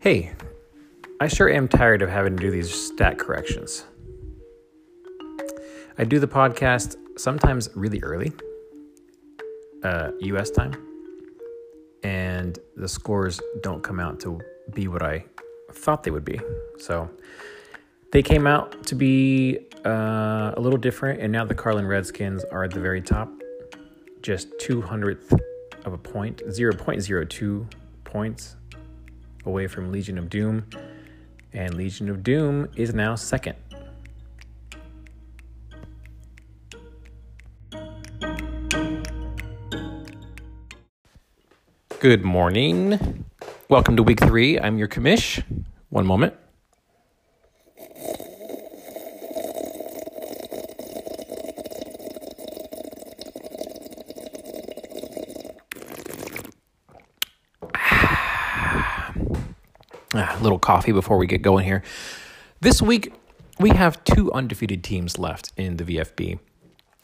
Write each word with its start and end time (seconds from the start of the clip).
Hey, 0.00 0.30
I 1.18 1.26
sure 1.26 1.50
am 1.50 1.66
tired 1.66 2.02
of 2.02 2.08
having 2.08 2.36
to 2.36 2.40
do 2.40 2.52
these 2.52 2.72
stat 2.72 3.18
corrections. 3.18 3.84
I 5.98 6.04
do 6.04 6.20
the 6.20 6.28
podcast 6.28 6.94
sometimes 7.18 7.68
really 7.74 8.00
early, 8.04 8.30
uh, 9.82 10.12
US 10.20 10.50
time, 10.50 10.72
and 12.04 12.56
the 12.76 12.86
scores 12.86 13.40
don't 13.60 13.82
come 13.82 13.98
out 13.98 14.20
to 14.20 14.40
be 14.72 14.86
what 14.86 15.02
I 15.02 15.24
thought 15.72 16.04
they 16.04 16.12
would 16.12 16.24
be. 16.24 16.38
So 16.78 17.10
they 18.12 18.22
came 18.22 18.46
out 18.46 18.80
to 18.84 18.94
be 18.94 19.58
uh, 19.84 20.52
a 20.56 20.60
little 20.60 20.78
different, 20.78 21.20
and 21.20 21.32
now 21.32 21.44
the 21.44 21.56
Carlin 21.56 21.88
Redskins 21.88 22.44
are 22.52 22.62
at 22.62 22.70
the 22.70 22.80
very 22.80 23.02
top, 23.02 23.32
just 24.22 24.48
200th 24.60 25.36
of 25.84 25.92
a 25.92 25.98
point, 25.98 26.40
0.02 26.46 27.66
points 28.04 28.54
away 29.48 29.66
from 29.66 29.90
Legion 29.90 30.18
of 30.18 30.28
Doom, 30.28 30.66
and 31.52 31.74
Legion 31.74 32.08
of 32.10 32.22
Doom 32.22 32.68
is 32.76 32.94
now 32.94 33.14
second. 33.14 33.56
Good 41.98 42.22
morning. 42.22 43.24
Welcome 43.68 43.96
to 43.96 44.02
week 44.02 44.20
three. 44.20 44.60
I'm 44.60 44.78
your 44.78 44.86
commish. 44.86 45.42
One 45.88 46.06
moment. 46.06 46.34
Ah, 60.14 60.27
a 60.27 60.27
little 60.42 60.58
coffee 60.58 60.92
before 60.92 61.16
we 61.16 61.26
get 61.26 61.42
going 61.42 61.64
here. 61.64 61.82
This 62.60 62.82
week, 62.82 63.12
we 63.60 63.70
have 63.70 64.02
two 64.04 64.32
undefeated 64.32 64.84
teams 64.84 65.18
left 65.18 65.52
in 65.56 65.76
the 65.76 65.84
VFB. 65.84 66.38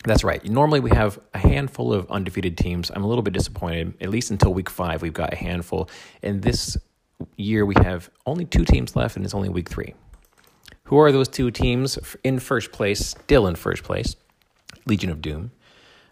That's 0.04 0.22
right. 0.22 0.44
Normally, 0.48 0.80
we 0.80 0.90
have 0.90 1.18
a 1.32 1.38
handful 1.38 1.92
of 1.92 2.10
undefeated 2.10 2.58
teams. 2.58 2.90
I'm 2.94 3.04
a 3.04 3.06
little 3.06 3.22
bit 3.22 3.32
disappointed. 3.32 3.94
At 4.00 4.10
least 4.10 4.30
until 4.30 4.52
week 4.52 4.68
five, 4.68 5.00
we've 5.00 5.14
got 5.14 5.32
a 5.32 5.36
handful. 5.36 5.88
And 6.22 6.42
this 6.42 6.76
year, 7.36 7.64
we 7.64 7.74
have 7.82 8.10
only 8.26 8.44
two 8.44 8.64
teams 8.64 8.94
left, 8.94 9.16
and 9.16 9.24
it's 9.24 9.34
only 9.34 9.48
week 9.48 9.68
three. 9.68 9.94
Who 10.84 10.98
are 10.98 11.10
those 11.10 11.28
two 11.28 11.50
teams 11.50 11.98
in 12.22 12.38
first 12.38 12.70
place, 12.70 13.06
still 13.06 13.46
in 13.46 13.56
first 13.56 13.82
place? 13.82 14.16
Legion 14.86 15.10
of 15.10 15.22
Doom. 15.22 15.50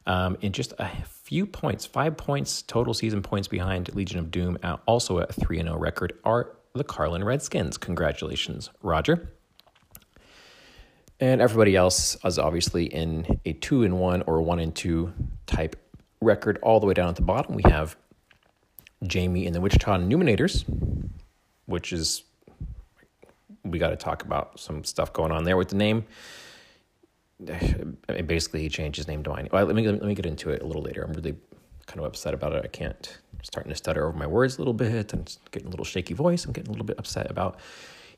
Um, 0.07 0.37
in 0.41 0.53
just 0.53 0.73
a 0.79 0.89
few 1.05 1.47
points, 1.47 1.87
five 1.87 2.17
points 2.17 2.63
total 2.63 2.95
season 2.95 3.23
points 3.23 3.47
behind 3.47 3.95
Legion 3.95 4.19
of 4.19 4.31
Doom, 4.31 4.59
also 4.87 5.19
at 5.21 5.35
3 5.35 5.63
0 5.63 5.77
record, 5.77 6.15
are 6.25 6.57
the 6.75 6.85
Carlin 6.85 7.25
Redskins. 7.25 7.77
Congratulations, 7.77 8.71
Roger. 8.83 9.31
And 11.21 11.41
everybody 11.41 11.77
else 11.77 12.17
is 12.25 12.39
obviously 12.39 12.87
in 12.87 13.41
a 13.45 13.53
two 13.53 13.85
and 13.85 14.01
one 14.01 14.23
or 14.23 14.43
one 14.43 14.59
and 14.59 14.75
two 14.75 15.13
type 15.47 15.77
record. 16.21 16.59
All 16.63 16.81
the 16.81 16.87
way 16.87 16.95
down 16.95 17.09
at 17.09 17.17
the 17.17 17.23
bottom, 17.23 17.55
we 17.55 17.63
have 17.67 17.97
Jamie 19.07 19.47
in 19.47 19.53
the 19.53 19.61
Wichita 19.61 19.99
Numinators, 19.99 20.65
which 21.67 21.93
is 21.93 22.25
we 23.65 23.79
got 23.79 23.91
to 23.91 23.97
talk 23.97 24.25
about 24.25 24.59
some 24.59 24.83
stuff 24.83 25.13
going 25.13 25.31
on 25.31 25.45
there 25.45 25.57
with 25.57 25.69
the 25.69 25.77
name. 25.77 26.05
Basically, 28.27 28.63
he 28.63 28.69
changed 28.69 28.97
his 28.97 29.07
name 29.07 29.23
to 29.23 29.31
mine. 29.31 29.49
Well, 29.53 29.65
let 29.65 29.77
me 29.77 29.87
let 29.87 30.03
me 30.03 30.15
get 30.15 30.27
into 30.27 30.51
it 30.51 30.63
a 30.63 30.67
little 30.67 30.83
later. 30.83 31.03
I'm 31.03 31.13
really 31.13 31.37
kind 31.87 32.01
of 32.01 32.07
upset 32.07 32.35
about 32.35 32.53
it. 32.53 32.65
I 32.65 32.69
can't 32.69 33.19
starting 33.43 33.71
to 33.71 33.77
stutter 33.77 34.07
over 34.07 34.17
my 34.17 34.27
words 34.27 34.57
a 34.57 34.59
little 34.59 34.73
bit 34.73 35.13
and 35.13 35.37
getting 35.51 35.69
a 35.69 35.71
little 35.71 35.85
shaky 35.85 36.15
voice. 36.15 36.45
I'm 36.45 36.53
getting 36.53 36.69
a 36.69 36.73
little 36.73 36.87
bit 36.87 36.99
upset 36.99 37.31
about 37.31 37.59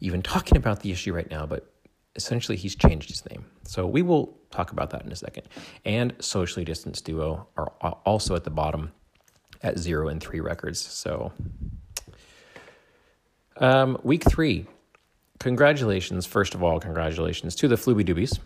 even 0.01 0.23
talking 0.23 0.57
about 0.57 0.81
the 0.81 0.93
issue 0.93 1.15
right 1.15 1.31
now, 1.31 1.47
but 1.47 1.71
essentially 2.17 2.57
he's 2.57 2.75
changed 2.75 3.09
his 3.09 3.29
name. 3.31 3.45
So 3.65 3.87
we 3.87 4.03
will 4.03 4.39
talk 4.51 4.71
about 4.73 4.91
that 4.91 5.05
in 5.05 5.11
a 5.11 5.17
second. 5.17 5.49
And 5.85 6.15
socially 6.21 6.65
distanced 6.65 7.05
duo 7.05 7.49
are 7.57 7.73
also 8.05 8.37
at 8.37 8.45
the 8.45 8.51
bottom 8.51 8.93
at 9.63 9.79
zero 9.79 10.09
and 10.09 10.21
three 10.23 10.41
records. 10.41 10.81
So 10.81 11.33
um, 13.57 13.99
week 14.03 14.25
three, 14.25 14.67
congratulations. 15.39 16.27
First 16.27 16.55
of 16.55 16.63
all, 16.63 16.79
congratulations 16.81 17.55
to 17.57 17.69
the 17.69 17.77
Flooby 17.77 18.05
Doobies. 18.05 18.39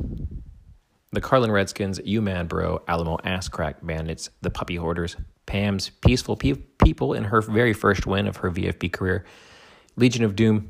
The 1.12 1.20
Carlin 1.20 1.50
Redskins, 1.50 1.98
UMad 2.00 2.48
Bro, 2.48 2.82
Alamo 2.86 3.18
Ass 3.24 3.48
Crack 3.48 3.76
Bandits, 3.82 4.30
the 4.42 4.50
Puppy 4.50 4.76
Hoarders, 4.76 5.16
Pam's 5.46 5.88
Peaceful 5.88 6.36
Pe- 6.36 6.52
People 6.52 7.14
in 7.14 7.24
her 7.24 7.40
very 7.40 7.72
first 7.72 8.06
win 8.06 8.26
of 8.26 8.36
her 8.38 8.50
VFB 8.50 8.92
career, 8.92 9.24
Legion 9.96 10.24
of 10.24 10.36
Doom, 10.36 10.68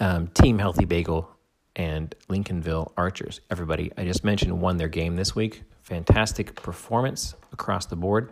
um, 0.00 0.28
Team 0.28 0.58
Healthy 0.58 0.84
Bagel, 0.84 1.30
and 1.76 2.14
Lincolnville 2.28 2.92
Archers. 2.96 3.40
Everybody 3.50 3.90
I 3.96 4.04
just 4.04 4.22
mentioned 4.22 4.60
won 4.60 4.76
their 4.76 4.88
game 4.88 5.16
this 5.16 5.34
week. 5.34 5.62
Fantastic 5.82 6.54
performance 6.54 7.34
across 7.52 7.86
the 7.86 7.96
board. 7.96 8.30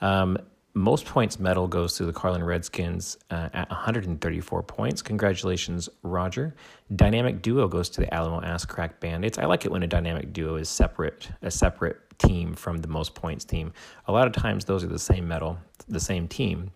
Um, 0.00 0.38
most 0.76 1.06
points 1.06 1.40
medal 1.40 1.66
goes 1.66 1.96
to 1.96 2.04
the 2.04 2.12
Carlin 2.12 2.44
Redskins 2.44 3.16
uh, 3.30 3.48
at 3.54 3.70
134 3.70 4.62
points. 4.62 5.00
Congratulations, 5.00 5.88
Roger. 6.02 6.54
Dynamic 6.94 7.40
duo 7.40 7.66
goes 7.66 7.88
to 7.88 8.02
the 8.02 8.12
Alamo 8.12 8.42
Ass 8.42 8.66
Crack 8.66 9.00
Bandits. 9.00 9.38
I 9.38 9.46
like 9.46 9.64
it 9.64 9.72
when 9.72 9.82
a 9.82 9.86
dynamic 9.86 10.34
duo 10.34 10.56
is 10.56 10.68
separate, 10.68 11.30
a 11.40 11.50
separate 11.50 11.96
team 12.18 12.52
from 12.52 12.76
the 12.76 12.88
most 12.88 13.14
points 13.14 13.42
team. 13.42 13.72
A 14.06 14.12
lot 14.12 14.26
of 14.26 14.34
times 14.34 14.66
those 14.66 14.84
are 14.84 14.88
the 14.88 14.98
same 14.98 15.26
medal, 15.26 15.56
the 15.88 15.98
same 15.98 16.28
team, 16.28 16.70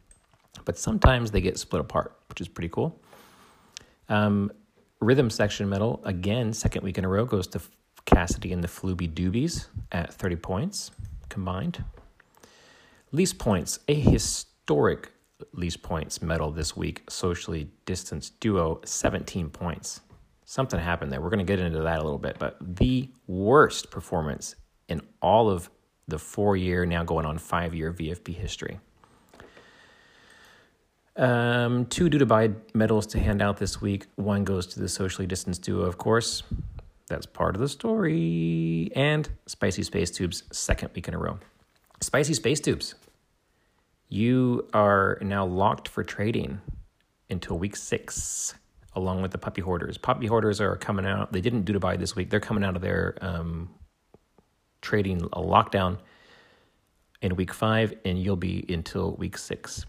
but 0.65 0.79
sometimes 0.79 1.31
they 1.31 1.43
get 1.43 1.59
split 1.59 1.83
apart, 1.83 2.17
which 2.31 2.41
is 2.41 2.49
pretty 2.49 2.71
cool. 2.71 2.99
Um, 4.09 4.51
rhythm 5.01 5.29
section 5.29 5.69
medal 5.69 6.01
again, 6.05 6.55
second 6.55 6.83
week 6.85 6.97
in 6.97 7.05
a 7.05 7.09
row 7.09 7.27
goes 7.27 7.47
to 7.49 7.61
Cassidy 8.07 8.55
and 8.55 8.65
the 8.65 8.69
Flooby 8.69 9.13
Doobies 9.13 9.67
at 9.93 10.11
30 10.15 10.37
points 10.37 10.91
combined. 11.29 11.85
Least 13.13 13.39
points, 13.39 13.81
a 13.89 13.95
historic 13.95 15.11
least 15.53 15.83
points 15.83 16.23
medal 16.23 16.51
this 16.51 16.77
week, 16.77 17.03
socially 17.09 17.69
distanced 17.85 18.39
duo, 18.41 18.81
17 18.85 19.51
points. 19.51 20.01
Something 20.45 20.81
happened 20.81 21.13
there. 21.13 21.21
We're 21.21 21.31
going 21.31 21.45
to 21.45 21.45
get 21.45 21.59
into 21.59 21.81
that 21.81 21.99
a 21.99 22.03
little 22.03 22.19
bit, 22.19 22.37
but 22.39 22.57
the 22.61 23.09
worst 23.27 23.91
performance 23.91 24.55
in 24.89 25.01
all 25.23 25.49
of 25.49 25.71
the 26.09 26.19
four 26.19 26.57
year, 26.57 26.87
now 26.87 27.05
going 27.05 27.27
on 27.27 27.39
five 27.39 27.75
year 27.75 27.93
VFB 27.93 28.35
history. 28.35 28.79
Um, 31.17 31.87
two 31.87 32.09
Dubai 32.09 32.55
medals 32.75 33.07
to 33.09 33.19
hand 33.19 33.43
out 33.43 33.59
this 33.59 33.81
week. 33.81 34.07
One 34.17 34.45
goes 34.45 34.67
to 34.69 34.81
the 34.81 34.89
socially 34.89 35.27
distanced 35.27 35.63
duo, 35.63 35.83
of 35.83 35.99
course. 35.99 36.43
That's 37.09 37.27
part 37.27 37.57
of 37.57 37.61
the 37.61 37.69
story. 37.69 38.91
And 38.95 39.29
Spicy 39.47 39.83
Space 39.83 40.11
Tubes, 40.11 40.45
second 40.53 40.91
week 40.95 41.09
in 41.09 41.15
a 41.15 41.19
row. 41.19 41.39
Spicy 42.03 42.33
Space 42.33 42.61
Tubes, 42.61 42.95
you 44.09 44.67
are 44.73 45.19
now 45.21 45.45
locked 45.45 45.87
for 45.87 46.03
trading 46.03 46.61
until 47.29 47.59
week 47.59 47.77
six, 47.77 48.55
along 48.95 49.21
with 49.21 49.33
the 49.33 49.39
Puppy 49.39 49.61
Hoarders. 49.61 49.99
Puppy 49.99 50.27
Hoarders 50.27 50.63
are 50.63 50.77
coming 50.77 51.05
out. 51.05 51.31
They 51.31 51.43
didn't 51.43 51.63
do 51.63 51.75
Dubai 51.75 51.99
this 51.99 52.17
week. 52.17 52.31
They're 52.31 52.41
coming 52.41 52.65
out 52.65 52.75
of 52.75 52.81
their 52.81 53.19
um, 53.21 53.69
trading 54.81 55.21
a 55.35 55.41
lockdown 55.41 55.99
in 57.21 57.37
week 57.37 57.53
five, 57.53 57.93
and 58.07 58.19
you'll 58.19 58.35
be 58.35 58.65
until 58.71 59.13
week 59.17 59.37
six. 59.37 59.85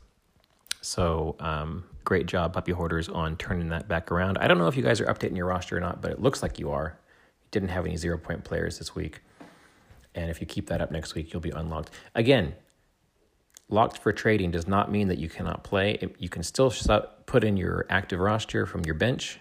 So, 0.82 1.38
um, 1.40 1.86
great 2.04 2.26
job, 2.26 2.54
Puppy 2.54 2.74
Hoarders, 2.74 3.08
on 3.08 3.38
turning 3.38 3.70
that 3.70 3.88
back 3.88 4.12
around. 4.12 4.38
I 4.40 4.50
don't 4.50 4.58
know 4.58 4.68
if 4.68 4.76
you 4.76 4.84
guys 4.84 5.00
are 5.00 5.06
updating 5.06 5.38
your 5.38 5.46
roster 5.46 5.78
or 5.78 5.80
not, 5.80 6.02
but 6.02 6.12
it 6.12 6.22
looks 6.22 6.44
like 6.44 6.60
you 6.60 6.72
are. 6.72 6.98
You 7.44 7.48
didn't 7.52 7.70
have 7.70 7.86
any 7.86 7.96
zero 7.96 8.18
point 8.18 8.44
players 8.44 8.80
this 8.80 8.94
week. 8.94 9.22
And 10.16 10.30
if 10.30 10.42
you 10.42 10.48
keep 10.48 10.68
that 10.68 10.82
up 10.82 10.92
next 10.92 11.16
week, 11.16 11.34
you'll 11.34 11.42
be 11.42 11.52
unlocked. 11.52 11.92
Again, 12.16 12.54
locked 13.70 13.98
for 13.98 14.12
trading 14.12 14.52
does 14.52 14.68
not 14.68 14.92
mean 14.92 15.08
that 15.08 15.18
you 15.18 15.30
cannot 15.30 15.64
play. 15.64 15.98
You 16.18 16.30
can 16.30 16.44
still 16.44 16.70
sub, 16.70 17.26
put 17.26 17.44
in 17.44 17.58
your 17.58 17.86
active 17.90 18.20
roster 18.20 18.66
from 18.66 18.84
your 18.84 18.96
bench, 18.96 19.40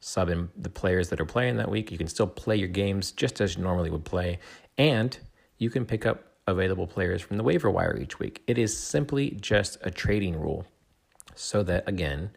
sub 0.00 0.28
in 0.28 0.50
the 0.56 0.68
players 0.68 1.08
that 1.08 1.20
are 1.20 1.26
playing 1.26 1.56
that 1.56 1.70
week. 1.70 1.90
You 1.90 1.98
can 1.98 2.08
still 2.08 2.26
play 2.26 2.56
your 2.56 2.68
games 2.68 3.12
just 3.12 3.40
as 3.40 3.56
you 3.56 3.62
normally 3.62 3.90
would 3.90 4.04
play. 4.04 4.38
And 4.76 5.16
you 5.56 5.70
can 5.70 5.86
pick 5.86 6.04
up 6.04 6.32
available 6.46 6.86
players 6.86 7.22
from 7.22 7.38
the 7.38 7.42
waiver 7.42 7.70
wire 7.70 7.96
each 7.96 8.18
week. 8.18 8.42
It 8.46 8.58
is 8.58 8.76
simply 8.76 9.30
just 9.30 9.78
a 9.80 9.90
trading 9.90 10.38
rule 10.38 10.66
so 11.34 11.62
that, 11.62 11.88
again, 11.88 12.30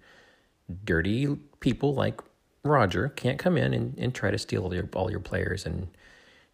dirty 0.85 1.37
people 1.59 1.93
like 1.93 2.21
Roger 2.63 3.09
can't 3.09 3.37
come 3.37 3.57
in 3.57 3.73
and, 3.73 3.97
and 3.97 4.15
try 4.15 4.31
to 4.31 4.37
steal 4.37 4.63
all 4.63 4.73
your, 4.73 4.87
all 4.93 5.11
your 5.11 5.19
players 5.19 5.65
and 5.65 5.89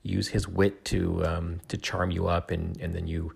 use 0.04 0.28
his 0.28 0.48
wit 0.48 0.86
to 0.86 1.26
um, 1.26 1.62
to 1.70 1.78
charm 1.78 2.12
you 2.12 2.28
up, 2.28 2.52
and 2.52 2.80
and 2.80 2.94
then 2.96 3.08
you 3.08 3.34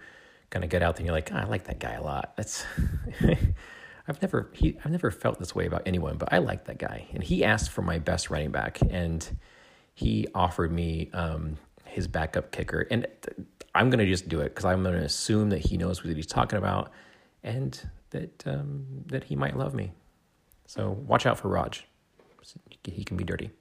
kind 0.49 0.63
of 0.63 0.69
get 0.69 0.81
out 0.81 0.95
there 0.95 1.01
and 1.01 1.07
you're 1.07 1.15
like, 1.15 1.31
oh, 1.33 1.37
I 1.37 1.43
like 1.45 1.65
that 1.65 1.79
guy 1.79 1.93
a 1.93 2.03
lot. 2.03 2.35
That's 2.37 2.65
I've 4.07 4.21
never 4.21 4.49
he 4.53 4.77
I've 4.83 4.91
never 4.91 5.11
felt 5.11 5.39
this 5.39 5.55
way 5.55 5.65
about 5.65 5.83
anyone, 5.85 6.17
but 6.17 6.31
I 6.31 6.37
like 6.37 6.65
that 6.65 6.77
guy. 6.77 7.07
And 7.13 7.23
he 7.23 7.43
asked 7.43 7.71
for 7.71 7.81
my 7.81 7.99
best 7.99 8.29
running 8.29 8.51
back, 8.51 8.79
and 8.89 9.27
he 9.93 10.27
offered 10.35 10.71
me 10.71 11.09
um, 11.13 11.57
his 11.85 12.07
backup 12.07 12.51
kicker, 12.51 12.87
and 12.91 13.07
I'm 13.73 13.89
gonna 13.89 14.05
just 14.05 14.29
do 14.29 14.41
it 14.41 14.49
because 14.49 14.65
I'm 14.65 14.83
gonna 14.83 14.97
assume 14.97 15.49
that 15.49 15.59
he 15.59 15.77
knows 15.77 16.03
what 16.03 16.15
he's 16.15 16.27
talking 16.27 16.57
about, 16.57 16.91
and 17.43 17.89
that 18.11 18.45
um, 18.45 18.85
that 19.07 19.25
he 19.25 19.35
might 19.35 19.57
love 19.57 19.73
me. 19.73 19.91
So 20.65 20.91
watch 20.91 21.25
out 21.25 21.37
for 21.37 21.49
Raj. 21.49 21.85
He 22.83 23.03
can 23.03 23.17
be 23.17 23.23
dirty. 23.25 23.51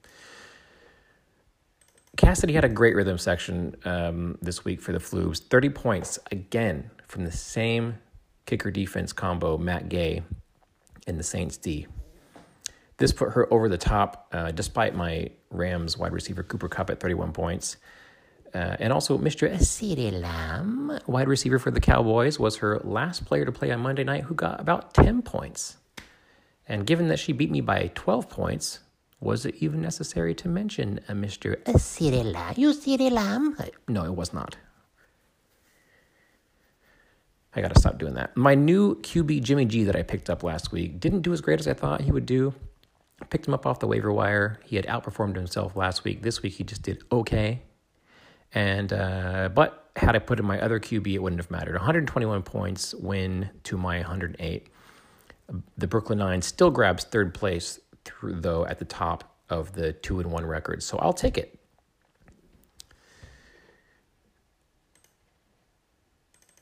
Cassidy 2.17 2.55
had 2.55 2.65
a 2.65 2.69
great 2.69 2.95
rhythm 2.95 3.19
section 3.19 3.77
um, 3.85 4.39
this 4.41 4.65
week 4.65 4.81
for 4.81 4.93
the 4.93 4.99
Flubs. 4.99 5.39
30 5.43 5.71
points 5.71 6.19
again 6.31 6.91
from 7.07 7.25
the 7.25 7.33
same 7.33 7.99
kicker 8.47 8.71
defense 8.71 9.13
combo, 9.13 9.59
Matt 9.59 9.89
Gay 9.89 10.23
and 11.07 11.19
the 11.19 11.25
Saints 11.25 11.57
D. 11.57 11.87
This 12.99 13.13
put 13.13 13.33
her 13.33 13.53
over 13.53 13.69
the 13.69 13.79
top, 13.79 14.29
uh, 14.33 14.51
despite 14.53 14.95
my 14.95 15.31
Rams 15.51 15.99
wide 15.99 16.13
receiver 16.13 16.43
Cooper 16.43 16.69
Kupp 16.69 16.91
at 16.91 17.01
31 17.01 17.33
points. 17.33 17.77
Uh, 18.55 18.77
and 18.79 18.93
also, 18.93 19.19
Mr. 19.19 19.53
CeeDee 19.55 20.19
Lamb, 20.19 20.99
wide 21.07 21.29
receiver 21.29 21.59
for 21.59 21.71
the 21.71 21.81
Cowboys, 21.81 22.39
was 22.39 22.57
her 22.57 22.81
last 22.85 23.27
player 23.27 23.45
to 23.45 23.53
play 23.53 23.71
on 23.71 23.81
Monday 23.81 24.05
night 24.05 24.25
who 24.25 24.35
got 24.35 24.61
about 24.61 24.95
10 24.95 25.21
points. 25.21 25.77
And 26.67 26.87
given 26.87 27.09
that 27.09 27.19
she 27.19 27.33
beat 27.33 27.51
me 27.51 27.61
by 27.61 27.91
12 27.95 28.31
points, 28.31 28.81
was 29.21 29.47
it 29.47 29.55
even 29.61 29.81
necessary 29.81 30.35
to 30.35 30.49
mention 30.49 31.01
a 31.09 31.13
Mr. 31.13 31.63
CeeDee 31.65 32.59
You 32.59 32.73
CeeDee 32.73 33.71
No, 33.89 34.05
it 34.05 34.15
was 34.15 34.33
not. 34.33 34.57
I 37.55 37.63
got 37.63 37.73
to 37.73 37.81
stop 37.81 37.99
doing 37.99 38.15
that. 38.15 38.37
My 38.37 38.55
new 38.55 38.97
QB 38.97 39.43
Jimmy 39.43 39.65
G 39.65 39.85
that 39.85 39.97
I 39.97 40.03
picked 40.03 40.29
up 40.29 40.43
last 40.43 40.73
week 40.73 41.01
didn't 41.01 41.23
do 41.23 41.33
as 41.33 41.41
great 41.41 41.59
as 41.59 41.67
I 41.67 41.73
thought 41.73 42.03
he 42.03 42.13
would 42.13 42.27
do. 42.27 42.53
picked 43.31 43.49
him 43.49 43.55
up 43.55 43.65
off 43.65 43.81
the 43.81 43.87
waiver 43.87 44.13
wire. 44.13 44.61
He 44.65 44.77
had 44.77 44.87
outperformed 44.87 45.37
himself 45.37 45.75
last 45.75 46.05
week. 46.05 46.21
This 46.23 46.43
week 46.43 46.53
he 46.55 46.65
just 46.65 46.83
did 46.83 47.03
okay. 47.11 47.63
And 48.53 48.93
uh, 48.93 49.49
but 49.55 49.89
had 49.97 50.15
I 50.15 50.19
put 50.19 50.39
in 50.39 50.45
my 50.45 50.61
other 50.61 50.79
QB, 50.79 51.15
it 51.15 51.23
wouldn't 51.23 51.41
have 51.41 51.51
mattered. 51.51 51.75
121 51.75 52.43
points 52.43 52.95
win 52.95 53.49
to 53.65 53.79
my 53.79 53.99
108. 53.99 54.69
The 55.79 55.87
Brooklyn 55.87 56.19
Nine 56.19 56.43
still 56.43 56.71
grabs 56.71 57.05
third 57.05 57.33
place 57.33 57.81
through 58.07 58.41
though 58.41 58.65
at 58.67 58.79
the 58.79 58.85
top 58.85 59.37
of 59.49 59.73
the 59.73 59.93
two 59.93 60.21
and 60.21 60.31
one 60.31 60.45
record. 60.45 60.83
So 60.83 60.99
I'll 60.99 61.13
take 61.13 61.39
it. 61.39 61.59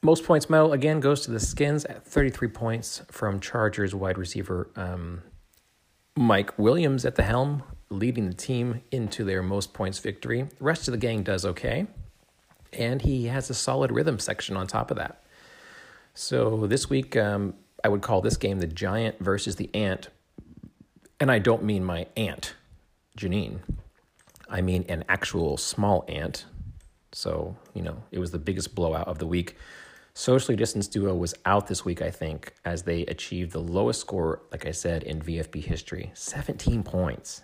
Most 0.03 0.25
points 0.25 0.51
medal 0.51 0.75
again 0.75 1.01
goes 1.01 1.23
to 1.23 1.31
the 1.31 1.41
Skins 1.41 1.87
at 1.87 2.05
33 2.07 2.49
points 2.49 3.01
from 3.11 3.41
Chargers 3.41 3.95
wide 3.95 4.19
receiver 4.19 4.69
um, 4.77 5.23
Mike 6.15 6.59
Williams 6.59 7.07
at 7.07 7.15
the 7.15 7.23
helm, 7.23 7.63
leading 7.89 8.29
the 8.29 8.35
team 8.35 8.83
into 8.91 9.25
their 9.25 9.43
most 9.43 9.73
points 9.73 9.99
victory. 9.99 10.43
The 10.43 10.65
rest 10.65 10.89
of 10.89 10.93
the 10.93 10.99
gang 10.99 11.23
does 11.23 11.47
okay, 11.47 11.87
and 12.73 13.01
he 13.01 13.27
has 13.27 13.49
a 13.49 13.55
solid 13.55 13.91
rhythm 13.91 14.19
section 14.19 14.59
on 14.59 14.67
top 14.67 14.91
of 14.91 14.99
that. 14.99 15.25
So 16.13 16.67
this 16.67 16.91
week, 16.91 17.17
um, 17.17 17.55
I 17.83 17.89
would 17.89 18.03
call 18.03 18.21
this 18.21 18.37
game 18.37 18.61
the 18.61 18.67
Giant 18.67 19.19
versus 19.19 19.57
the 19.57 19.75
Ant, 19.75 20.11
and 21.25 21.33
I 21.33 21.39
don't 21.39 21.65
mean 21.65 21.83
my 21.83 22.07
aunt, 22.19 22.53
Janine. 23.17 23.61
I 24.47 24.61
mean 24.61 24.85
an 24.91 25.05
actual 25.09 25.57
small 25.57 26.05
ant. 26.07 26.45
So, 27.13 27.57
you 27.73 27.81
know, 27.81 27.97
it 28.11 28.19
was 28.19 28.31
the 28.31 28.39
biggest 28.39 28.75
blowout 28.75 29.09
of 29.09 29.19
the 29.19 29.27
week. 29.27 29.57
Socially 30.13 30.55
distanced 30.55 30.93
duo 30.93 31.15
was 31.15 31.33
out 31.47 31.67
this 31.67 31.83
week, 31.83 32.03
I 32.03 32.11
think, 32.11 32.53
as 32.67 32.83
they 32.83 33.07
achieved 33.07 33.53
the 33.53 33.63
lowest 33.63 34.03
score, 34.03 34.43
like 34.53 34.67
I 34.67 34.73
said, 34.73 35.03
in 35.03 35.23
VFB 35.23 35.65
history 35.65 36.11
17 36.13 36.83
points. 36.83 37.41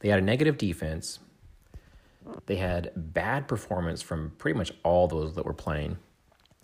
They 0.00 0.08
had 0.08 0.18
a 0.18 0.22
negative 0.22 0.58
defense. 0.58 1.20
They 2.46 2.56
had 2.56 2.90
bad 2.96 3.46
performance 3.46 4.02
from 4.02 4.32
pretty 4.38 4.58
much 4.58 4.72
all 4.82 5.06
those 5.06 5.36
that 5.36 5.46
were 5.46 5.54
playing. 5.54 5.98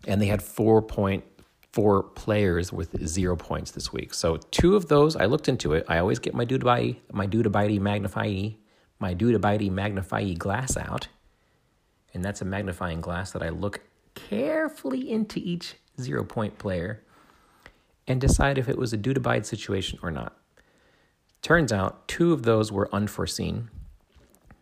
And 0.09 0.21
they 0.21 0.27
had 0.27 0.43
4.4 1.73 2.15
players 2.15 2.73
with 2.73 3.07
zero 3.07 3.37
points 3.37 3.71
this 3.71 3.93
week. 3.93 4.13
So, 4.15 4.39
two 4.51 4.77
of 4.77 4.89
those, 4.89 5.17
I 5.17 5.27
looked 5.27 5.49
into 5.49 5.73
it. 5.73 5.85
I 5.89 5.99
always 5.99 6.19
get 6.19 6.35
my 6.35 6.45
Dudabai, 6.45 6.97
my 7.13 7.27
Dudabai 7.27 7.79
magnify, 7.79 8.49
my 8.99 9.15
Dudabai 9.15 9.71
magnify 9.71 10.33
glass 10.35 10.77
out. 10.77 11.09
And 12.13 12.25
that's 12.25 12.41
a 12.41 12.45
magnifying 12.45 13.01
glass 13.01 13.31
that 13.33 13.43
I 13.43 13.51
look 13.51 13.81
carefully 14.15 15.11
into 15.11 15.39
each 15.39 15.77
zero 16.01 16.25
point 16.25 16.59
player 16.59 17.05
and 18.07 18.21
decide 18.21 18.59
if 18.59 18.69
it 18.69 18.77
was 18.77 18.93
a 18.93 18.97
due 18.97 19.15
to 19.15 19.21
bide 19.21 19.47
situation 19.47 19.99
or 20.03 20.11
not. 20.11 20.37
Turns 21.43 21.73
out 21.73 22.09
two 22.09 22.33
of 22.33 22.43
those 22.43 22.73
were 22.73 22.89
unforeseen. 22.93 23.71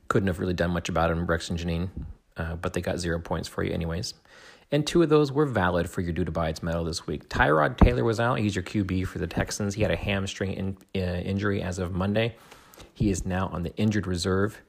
Couldn't 0.08 0.26
have 0.26 0.38
really 0.38 0.54
done 0.54 0.70
much 0.70 0.88
about 0.88 1.08
them, 1.08 1.26
Rex 1.26 1.48
and 1.48 1.58
Janine, 1.58 1.88
uh, 2.36 2.56
but 2.56 2.74
they 2.74 2.80
got 2.80 2.98
zero 2.98 3.18
points 3.18 3.48
for 3.48 3.62
you 3.62 3.72
anyways. 3.72 4.14
And 4.70 4.86
two 4.86 5.02
of 5.02 5.08
those 5.08 5.32
were 5.32 5.46
valid 5.46 5.88
for 5.88 6.02
your 6.02 6.12
due 6.12 6.24
to 6.24 6.30
bides 6.30 6.62
medal 6.62 6.84
this 6.84 7.06
week. 7.06 7.28
Tyrod 7.28 7.78
Taylor 7.78 8.04
was 8.04 8.20
out. 8.20 8.38
He's 8.38 8.54
your 8.54 8.62
QB 8.62 9.06
for 9.06 9.18
the 9.18 9.26
Texans. 9.26 9.74
He 9.74 9.82
had 9.82 9.90
a 9.90 9.96
hamstring 9.96 10.52
in, 10.52 10.76
uh, 10.94 10.98
injury 10.98 11.62
as 11.62 11.78
of 11.78 11.92
Monday. 11.92 12.36
He 12.92 13.10
is 13.10 13.24
now 13.24 13.48
on 13.48 13.62
the 13.62 13.74
injured 13.76 14.06
reserve, 14.06 14.60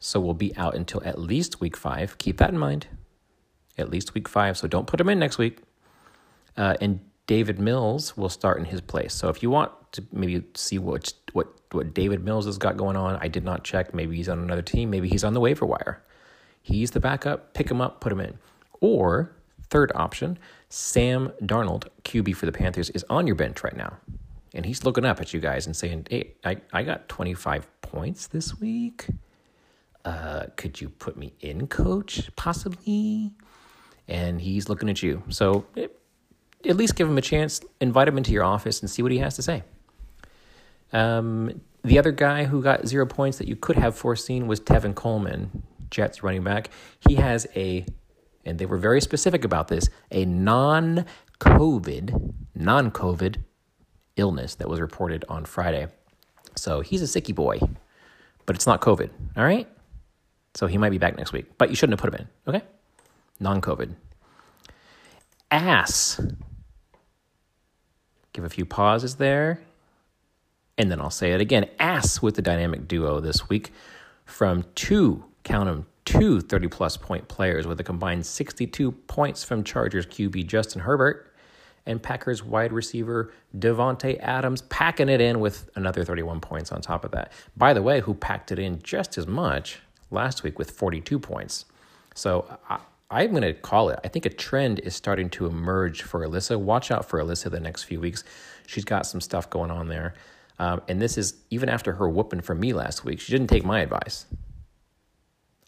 so 0.00 0.18
will 0.20 0.34
be 0.34 0.56
out 0.56 0.74
until 0.74 1.02
at 1.04 1.20
least 1.20 1.60
week 1.60 1.76
five. 1.76 2.18
Keep 2.18 2.38
that 2.38 2.50
in 2.50 2.58
mind 2.58 2.88
at 3.78 3.90
least 3.90 4.14
week 4.14 4.28
five. 4.28 4.56
So 4.56 4.68
don't 4.68 4.86
put 4.86 5.00
him 5.00 5.08
in 5.08 5.18
next 5.18 5.38
week. 5.38 5.58
Uh, 6.56 6.74
and 6.80 7.00
Davis 7.26 7.58
Mills 7.58 8.16
will 8.16 8.28
start 8.28 8.58
in 8.58 8.64
his 8.64 8.80
place. 8.80 9.14
So 9.14 9.28
if 9.28 9.42
you 9.42 9.50
want 9.50 9.72
to 9.92 10.04
maybe 10.12 10.44
see 10.54 10.78
what 10.78 11.12
what 11.32 11.48
what 11.72 11.94
Davis 11.94 12.20
Mills 12.20 12.46
has 12.46 12.58
got 12.58 12.76
going 12.76 12.96
on, 12.96 13.16
I 13.20 13.28
did 13.28 13.44
not 13.44 13.64
check. 13.64 13.94
Maybe 13.94 14.16
he's 14.16 14.28
on 14.28 14.38
another 14.38 14.62
team. 14.62 14.90
Maybe 14.90 15.08
he's 15.08 15.24
on 15.24 15.34
the 15.34 15.40
waiver 15.40 15.66
wire. 15.66 16.02
He's 16.62 16.92
the 16.92 17.00
backup. 17.00 17.54
Pick 17.54 17.70
him 17.70 17.80
up, 17.80 18.00
put 18.00 18.12
him 18.12 18.20
in. 18.20 18.38
Or 18.80 19.34
third 19.70 19.92
option, 19.94 20.38
Sam 20.68 21.32
Darnold, 21.42 21.88
QB 22.04 22.36
for 22.36 22.46
the 22.46 22.52
Panthers, 22.52 22.90
is 22.90 23.04
on 23.10 23.26
your 23.26 23.36
bench 23.36 23.62
right 23.64 23.76
now, 23.76 23.96
and 24.54 24.64
he's 24.66 24.84
looking 24.84 25.04
up 25.04 25.20
at 25.20 25.32
you 25.34 25.40
guys 25.40 25.66
and 25.66 25.76
saying, 25.76 26.06
"Hey, 26.10 26.34
I 26.44 26.56
I 26.72 26.82
got 26.82 27.08
twenty 27.08 27.34
five 27.34 27.66
points 27.80 28.26
this 28.26 28.58
week. 28.60 29.06
Uh, 30.04 30.46
could 30.56 30.80
you 30.80 30.90
put 30.90 31.16
me 31.16 31.32
in, 31.40 31.66
coach? 31.66 32.30
Possibly." 32.36 33.32
and 34.08 34.40
he's 34.40 34.68
looking 34.68 34.88
at 34.88 35.02
you. 35.02 35.22
So 35.28 35.66
it, 35.74 35.98
at 36.66 36.76
least 36.76 36.96
give 36.96 37.08
him 37.08 37.18
a 37.18 37.22
chance, 37.22 37.60
invite 37.80 38.08
him 38.08 38.16
into 38.18 38.32
your 38.32 38.44
office 38.44 38.80
and 38.80 38.90
see 38.90 39.02
what 39.02 39.12
he 39.12 39.18
has 39.18 39.36
to 39.36 39.42
say. 39.42 39.62
Um, 40.92 41.60
the 41.82 41.98
other 41.98 42.12
guy 42.12 42.44
who 42.44 42.62
got 42.62 42.86
zero 42.86 43.06
points 43.06 43.38
that 43.38 43.48
you 43.48 43.56
could 43.56 43.76
have 43.76 43.96
foreseen 43.96 44.46
was 44.46 44.60
Tevin 44.60 44.94
Coleman, 44.94 45.62
Jets 45.90 46.22
running 46.22 46.42
back. 46.42 46.70
He 47.06 47.16
has 47.16 47.46
a, 47.54 47.84
and 48.44 48.58
they 48.58 48.66
were 48.66 48.78
very 48.78 49.00
specific 49.00 49.44
about 49.44 49.68
this, 49.68 49.88
a 50.10 50.24
non 50.24 51.04
COVID, 51.40 52.32
non 52.54 52.90
COVID 52.90 53.36
illness 54.16 54.54
that 54.56 54.68
was 54.68 54.80
reported 54.80 55.24
on 55.28 55.44
Friday. 55.44 55.88
So 56.56 56.80
he's 56.80 57.02
a 57.02 57.20
sicky 57.20 57.34
boy, 57.34 57.58
but 58.46 58.54
it's 58.54 58.66
not 58.66 58.80
COVID. 58.80 59.10
All 59.36 59.44
right. 59.44 59.68
So 60.54 60.66
he 60.66 60.78
might 60.78 60.90
be 60.90 60.98
back 60.98 61.16
next 61.16 61.32
week, 61.32 61.46
but 61.58 61.68
you 61.68 61.74
shouldn't 61.74 62.00
have 62.00 62.10
put 62.10 62.20
him 62.20 62.26
in. 62.46 62.54
Okay 62.54 62.64
non 63.40 63.60
COVID. 63.60 63.94
Ass. 65.50 66.20
Give 68.32 68.44
a 68.44 68.48
few 68.48 68.64
pauses 68.64 69.16
there. 69.16 69.60
And 70.76 70.90
then 70.90 71.00
I'll 71.00 71.10
say 71.10 71.32
it 71.32 71.40
again. 71.40 71.68
Ass 71.78 72.20
with 72.20 72.34
the 72.34 72.42
dynamic 72.42 72.88
duo 72.88 73.20
this 73.20 73.48
week 73.48 73.72
from 74.24 74.64
two, 74.74 75.24
count 75.44 75.66
them, 75.66 75.86
two 76.04 76.40
30 76.40 76.68
plus 76.68 76.96
point 76.96 77.28
players 77.28 77.66
with 77.66 77.80
a 77.80 77.84
combined 77.84 78.26
62 78.26 78.92
points 78.92 79.44
from 79.44 79.64
Chargers 79.64 80.06
QB 80.06 80.46
Justin 80.46 80.82
Herbert 80.82 81.32
and 81.86 82.02
Packers 82.02 82.42
wide 82.42 82.72
receiver 82.72 83.32
Davante 83.58 84.18
Adams 84.20 84.62
packing 84.62 85.08
it 85.08 85.20
in 85.20 85.40
with 85.40 85.70
another 85.74 86.04
31 86.04 86.40
points 86.40 86.72
on 86.72 86.80
top 86.80 87.04
of 87.04 87.10
that. 87.12 87.32
By 87.56 87.74
the 87.74 87.82
way, 87.82 88.00
who 88.00 88.14
packed 88.14 88.52
it 88.52 88.58
in 88.58 88.80
just 88.82 89.18
as 89.18 89.26
much 89.26 89.80
last 90.10 90.42
week 90.42 90.58
with 90.58 90.70
42 90.70 91.18
points. 91.18 91.66
So 92.14 92.58
I'm 93.10 93.30
going 93.30 93.42
to 93.42 93.52
call 93.52 93.90
it. 93.90 93.98
I 94.04 94.08
think 94.08 94.24
a 94.24 94.30
trend 94.30 94.78
is 94.80 94.94
starting 94.94 95.28
to 95.30 95.46
emerge 95.46 96.02
for 96.02 96.26
Alyssa. 96.26 96.58
Watch 96.58 96.90
out 96.90 97.04
for 97.04 97.20
Alyssa 97.20 97.50
the 97.50 97.60
next 97.60 97.84
few 97.84 98.00
weeks. 98.00 98.24
She's 98.66 98.84
got 98.84 99.06
some 99.06 99.20
stuff 99.20 99.50
going 99.50 99.70
on 99.70 99.88
there. 99.88 100.14
Um, 100.58 100.82
and 100.88 101.02
this 101.02 101.18
is 101.18 101.34
even 101.50 101.68
after 101.68 101.92
her 101.94 102.08
whooping 102.08 102.42
from 102.42 102.60
me 102.60 102.72
last 102.72 103.04
week. 103.04 103.20
She 103.20 103.32
didn't 103.32 103.48
take 103.48 103.64
my 103.64 103.80
advice. 103.80 104.26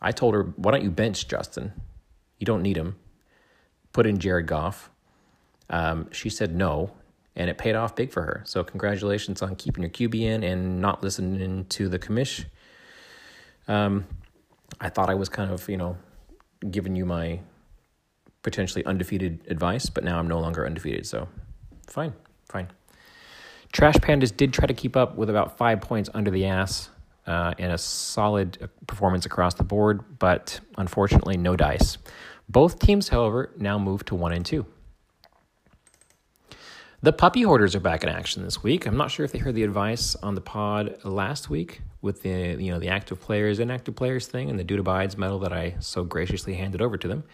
I 0.01 0.13
told 0.13 0.35
her, 0.35 0.43
why 0.57 0.73
don't 0.73 0.83
you 0.83 0.91
bench 0.91 1.29
Justin? 1.29 1.73
You 2.39 2.45
don't 2.45 2.63
need 2.63 2.77
him. 2.77 2.97
Put 3.93 4.07
in 4.07 4.19
Jared 4.19 4.47
Goff. 4.47 4.91
Um, 5.71 6.09
she 6.13 6.29
said 6.29 6.55
no, 6.55 6.93
and 7.35 7.51
it 7.51 7.59
paid 7.59 7.75
off 7.75 7.97
big 7.97 8.13
for 8.13 8.23
her. 8.23 8.43
So 8.45 8.63
congratulations 8.63 9.43
on 9.43 9.57
keeping 9.57 9.83
your 9.83 9.91
QB 9.91 10.21
in 10.21 10.43
and 10.43 10.81
not 10.81 11.03
listening 11.03 11.65
to 11.67 11.89
the 11.89 11.99
commish. 11.99 12.45
Um, 13.69 14.07
I 14.81 14.91
thought 14.91 15.11
I 15.11 15.15
was 15.15 15.29
kind 15.29 15.51
of, 15.51 15.69
you 15.69 15.77
know, 15.77 15.97
giving 16.71 16.95
you 16.95 17.05
my 17.05 17.41
potentially 18.43 18.85
undefeated 18.85 19.41
advice, 19.49 19.91
but 19.91 20.05
now 20.05 20.19
I'm 20.19 20.29
no 20.29 20.39
longer 20.39 20.67
undefeated. 20.67 21.07
So 21.07 21.29
fine, 21.89 22.13
fine. 22.49 22.69
Trash 23.73 23.97
Pandas 23.97 24.35
did 24.35 24.53
try 24.53 24.67
to 24.67 24.75
keep 24.75 24.97
up 24.97 25.17
with 25.17 25.29
about 25.29 25.59
five 25.59 25.81
points 25.81 26.09
under 26.15 26.31
the 26.31 26.47
ass 26.47 26.91
uh, 27.27 27.55
and 27.59 27.73
a 27.73 27.79
solid 27.79 28.71
performance 28.87 29.27
across 29.27 29.55
the 29.55 29.65
board, 29.65 30.19
but 30.19 30.61
unfortunately, 30.79 31.37
no 31.37 31.57
dice. 31.57 31.99
Both 32.49 32.79
teams, 32.79 33.09
however, 33.09 33.51
now 33.57 33.79
move 33.79 34.05
to 34.07 34.15
one 34.15 34.33
and 34.33 34.47
two. 34.47 34.67
The 37.03 37.13
puppy 37.13 37.43
hoarders 37.43 37.75
are 37.75 37.81
back 37.81 38.03
in 38.03 38.09
action 38.09 38.43
this 38.43 38.63
week. 38.63 38.87
I'm 38.87 38.97
not 38.97 39.11
sure 39.11 39.25
if 39.25 39.33
they 39.33 39.39
heard 39.39 39.55
the 39.55 39.65
advice 39.65 40.17
on 40.17 40.35
the 40.35 40.41
pod 40.41 40.99
last 41.05 41.51
week 41.51 41.83
with 42.01 42.23
the 42.23 42.57
you 42.59 42.73
know 42.73 42.79
the 42.79 42.89
active 42.89 43.21
players, 43.21 43.59
inactive 43.59 43.95
players 43.95 44.27
thing, 44.27 44.49
and 44.49 44.59
the 44.59 44.65
Dude 44.65 44.81
Abides 44.81 45.17
medal 45.17 45.39
that 45.41 45.53
I 45.53 45.77
so 45.81 46.05
graciously 46.05 46.55
handed 46.55 46.81
over 46.81 46.97
to 46.97 47.07
them. 47.07 47.25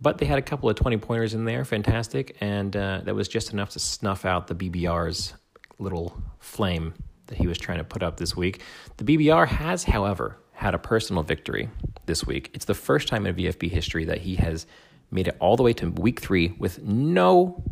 But 0.00 0.18
they 0.18 0.26
had 0.26 0.38
a 0.38 0.42
couple 0.42 0.68
of 0.68 0.76
20 0.76 0.98
pointers 0.98 1.34
in 1.34 1.46
there, 1.46 1.64
fantastic, 1.64 2.36
and 2.40 2.76
uh, 2.76 3.00
that 3.04 3.14
was 3.14 3.28
just 3.28 3.52
enough 3.52 3.70
to 3.70 3.78
snuff 3.78 4.24
out 4.24 4.46
the 4.46 4.54
BBR's 4.54 5.34
little 5.78 6.22
flame 6.38 6.94
that 7.26 7.38
he 7.38 7.46
was 7.46 7.58
trying 7.58 7.78
to 7.78 7.84
put 7.84 8.02
up 8.02 8.16
this 8.16 8.36
week. 8.36 8.62
The 8.96 9.04
BBR 9.04 9.48
has, 9.48 9.84
however, 9.84 10.38
had 10.52 10.74
a 10.74 10.78
personal 10.78 11.22
victory 11.22 11.68
this 12.06 12.26
week. 12.26 12.50
It's 12.54 12.64
the 12.64 12.74
first 12.74 13.08
time 13.08 13.26
in 13.26 13.34
VFB 13.34 13.70
history 13.70 14.04
that 14.06 14.18
he 14.18 14.36
has 14.36 14.66
made 15.10 15.28
it 15.28 15.36
all 15.38 15.56
the 15.56 15.62
way 15.62 15.72
to 15.74 15.90
week 15.90 16.20
three 16.20 16.54
with 16.58 16.82
no 16.82 17.62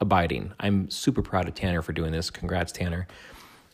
abiding. 0.00 0.52
I'm 0.60 0.90
super 0.90 1.22
proud 1.22 1.48
of 1.48 1.54
Tanner 1.54 1.82
for 1.82 1.92
doing 1.92 2.12
this. 2.12 2.30
Congrats, 2.30 2.72
Tanner. 2.72 3.06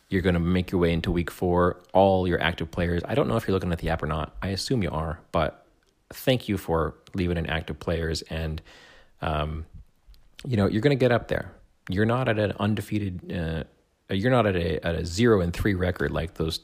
You're 0.08 0.22
going 0.22 0.34
to 0.34 0.40
make 0.40 0.72
your 0.72 0.80
way 0.80 0.92
into 0.92 1.10
week 1.10 1.30
four. 1.30 1.80
All 1.92 2.26
your 2.26 2.40
active 2.40 2.70
players. 2.70 3.02
I 3.06 3.14
don't 3.14 3.28
know 3.28 3.36
if 3.36 3.46
you're 3.46 3.54
looking 3.54 3.72
at 3.72 3.78
the 3.78 3.90
app 3.90 4.02
or 4.02 4.06
not. 4.06 4.34
I 4.42 4.48
assume 4.48 4.82
you 4.82 4.90
are, 4.90 5.20
but 5.32 5.66
thank 6.12 6.48
you 6.48 6.56
for 6.56 6.94
leaving 7.14 7.36
in 7.36 7.46
active 7.46 7.78
players. 7.78 8.22
And, 8.22 8.60
um, 9.22 9.66
you 10.46 10.56
know, 10.56 10.66
you're 10.66 10.82
going 10.82 10.96
to 10.96 11.00
get 11.00 11.12
up 11.12 11.28
there. 11.28 11.52
You're 11.88 12.06
not 12.06 12.28
at 12.28 12.38
an 12.38 12.54
undefeated, 12.58 13.32
uh, 13.32 13.64
you're 14.10 14.30
not 14.30 14.46
at 14.46 14.56
a, 14.56 14.84
at 14.86 14.94
a 14.94 15.06
zero 15.06 15.40
and 15.40 15.52
three 15.52 15.74
record 15.74 16.10
like 16.10 16.34
those, 16.34 16.60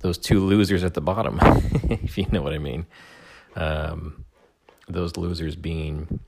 those 0.00 0.18
two 0.18 0.40
losers 0.40 0.84
at 0.84 0.94
the 0.94 1.00
bottom, 1.00 1.38
if 1.42 2.18
you 2.18 2.26
know 2.30 2.42
what 2.42 2.52
I 2.52 2.58
mean. 2.58 2.86
Um, 3.56 4.24
those 4.88 5.16
losers 5.16 5.56
being 5.56 6.20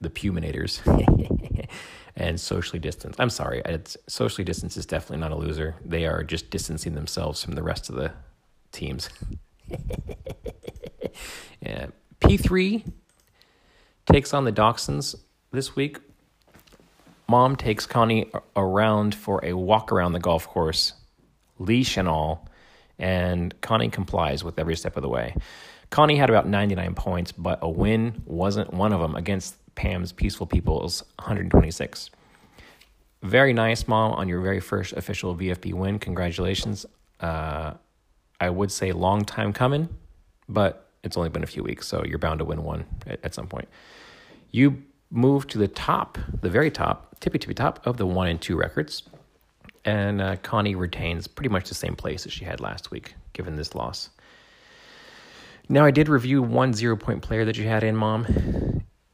the 0.00 0.10
Puminators. 0.10 0.80
and 2.16 2.38
socially 2.38 2.78
distanced. 2.78 3.20
I'm 3.20 3.30
sorry, 3.30 3.62
it's 3.64 3.96
socially 4.06 4.44
distanced 4.44 4.76
is 4.76 4.86
definitely 4.86 5.18
not 5.18 5.32
a 5.32 5.36
loser. 5.36 5.76
They 5.84 6.06
are 6.06 6.22
just 6.22 6.50
distancing 6.50 6.94
themselves 6.94 7.42
from 7.42 7.54
the 7.54 7.62
rest 7.62 7.88
of 7.88 7.96
the 7.96 8.12
teams. 8.70 9.08
yeah. 11.60 11.86
P3 12.20 12.84
takes 14.06 14.34
on 14.34 14.44
the 14.44 14.52
Dachshunds 14.52 15.14
this 15.52 15.74
week. 15.74 15.98
Mom 17.32 17.56
takes 17.56 17.86
Connie 17.86 18.30
around 18.56 19.14
for 19.14 19.42
a 19.42 19.54
walk 19.54 19.90
around 19.90 20.12
the 20.12 20.18
golf 20.18 20.46
course, 20.46 20.92
leash 21.58 21.96
and 21.96 22.06
all, 22.06 22.46
and 22.98 23.58
Connie 23.62 23.88
complies 23.88 24.44
with 24.44 24.58
every 24.58 24.76
step 24.76 24.98
of 24.98 25.02
the 25.02 25.08
way. 25.08 25.34
Connie 25.88 26.16
had 26.16 26.28
about 26.28 26.46
99 26.46 26.94
points, 26.94 27.32
but 27.32 27.58
a 27.62 27.70
win 27.70 28.22
wasn't 28.26 28.74
one 28.74 28.92
of 28.92 29.00
them 29.00 29.14
against 29.14 29.56
Pam's 29.76 30.12
Peaceful 30.12 30.46
People's 30.46 31.04
126. 31.20 32.10
Very 33.22 33.54
nice, 33.54 33.88
Mom, 33.88 34.12
on 34.12 34.28
your 34.28 34.42
very 34.42 34.60
first 34.60 34.92
official 34.92 35.34
VFB 35.34 35.72
win. 35.72 35.98
Congratulations. 35.98 36.84
Uh, 37.18 37.72
I 38.42 38.50
would 38.50 38.70
say 38.70 38.92
long 38.92 39.24
time 39.24 39.54
coming, 39.54 39.88
but 40.50 40.90
it's 41.02 41.16
only 41.16 41.30
been 41.30 41.44
a 41.44 41.46
few 41.46 41.62
weeks, 41.62 41.88
so 41.88 42.04
you're 42.04 42.18
bound 42.18 42.40
to 42.40 42.44
win 42.44 42.62
one 42.62 42.84
at, 43.06 43.20
at 43.24 43.34
some 43.34 43.46
point. 43.46 43.70
You 44.50 44.82
move 45.12 45.46
to 45.48 45.58
the 45.58 45.68
top, 45.68 46.18
the 46.40 46.50
very 46.50 46.70
top, 46.70 47.20
tippy 47.20 47.38
tippy 47.38 47.54
top 47.54 47.86
of 47.86 47.98
the 47.98 48.06
one 48.06 48.26
and 48.26 48.40
two 48.40 48.56
records, 48.56 49.04
and 49.84 50.20
uh, 50.20 50.36
Connie 50.36 50.74
retains 50.74 51.28
pretty 51.28 51.50
much 51.50 51.68
the 51.68 51.74
same 51.74 51.94
place 51.94 52.26
as 52.26 52.32
she 52.32 52.44
had 52.44 52.60
last 52.60 52.90
week, 52.90 53.14
given 53.34 53.54
this 53.54 53.74
loss. 53.74 54.10
Now, 55.68 55.84
I 55.84 55.90
did 55.90 56.08
review 56.08 56.42
one 56.42 56.72
zero 56.74 56.96
point 56.96 57.22
player 57.22 57.44
that 57.44 57.56
you 57.56 57.64
had 57.64 57.84
in, 57.84 57.94
Mom. 57.94 58.26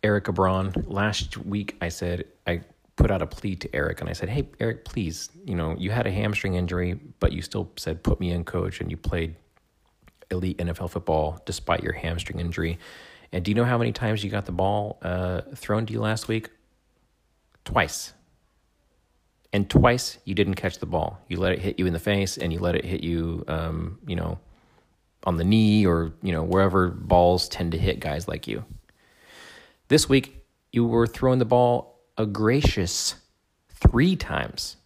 Eric 0.03 0.25
Braun. 0.27 0.73
Last 0.87 1.37
week, 1.37 1.77
I 1.81 1.89
said, 1.89 2.25
I 2.47 2.63
put 2.97 3.11
out 3.11 3.23
a 3.23 3.27
plea 3.27 3.57
to 3.57 3.75
Eric 3.75 4.01
and 4.01 4.09
I 4.09 4.13
said, 4.13 4.29
Hey, 4.29 4.49
Eric, 4.61 4.85
please, 4.85 5.31
you 5.45 5.55
know, 5.55 5.75
you 5.79 5.91
had 5.91 6.07
a 6.07 6.11
hamstring 6.11 6.55
injury, 6.55 6.99
but 7.21 7.33
you 7.33 7.43
still 7.43 7.71
said, 7.77 8.03
put 8.03 8.21
me 8.21 8.31
in 8.31 8.45
coach, 8.45 8.81
and 8.81 8.91
you 8.91 8.97
played 8.97 9.35
elite 10.31 10.59
NFL 10.59 10.91
football 10.91 11.41
despite 11.47 11.83
your 11.83 11.93
hamstring 11.95 12.41
injury. 12.41 12.79
And 13.33 13.45
do 13.45 13.51
you 13.51 13.55
know 13.55 13.65
how 13.65 13.79
many 13.79 13.93
times 13.93 14.25
you 14.25 14.31
got 14.31 14.47
the 14.47 14.53
ball 14.53 14.99
uh, 15.03 15.43
thrown 15.55 15.87
to 15.87 15.93
you 15.93 16.01
last 16.01 16.29
week? 16.29 16.51
Twice. 17.65 18.15
And 19.53 19.69
twice 19.69 20.19
you 20.25 20.35
didn't 20.35 20.55
catch 20.55 20.79
the 20.79 20.87
ball. 20.87 21.21
You 21.29 21.39
let 21.39 21.53
it 21.53 21.59
hit 21.59 21.79
you 21.79 21.87
in 21.87 21.93
the 21.93 21.99
face 21.99 22.39
and 22.39 22.53
you 22.53 22.59
let 22.59 22.75
it 22.75 22.85
hit 22.85 23.03
you, 23.03 23.45
um, 23.49 23.99
you 24.07 24.17
know, 24.17 24.39
on 25.25 25.37
the 25.37 25.45
knee 25.45 25.87
or, 25.87 26.13
you 26.23 26.33
know, 26.33 26.43
wherever 26.43 26.89
balls 26.89 27.49
tend 27.49 27.73
to 27.73 27.79
hit 27.79 28.01
guys 28.01 28.29
like 28.29 28.47
you. 28.47 28.65
This 29.89 30.09
week, 30.09 30.45
you 30.73 30.87
were 30.87 31.07
throwing 31.07 31.39
the 31.39 31.45
ball 31.45 31.99
a 32.17 32.27
gracious 32.27 33.15
three 33.71 34.17
times 34.17 34.77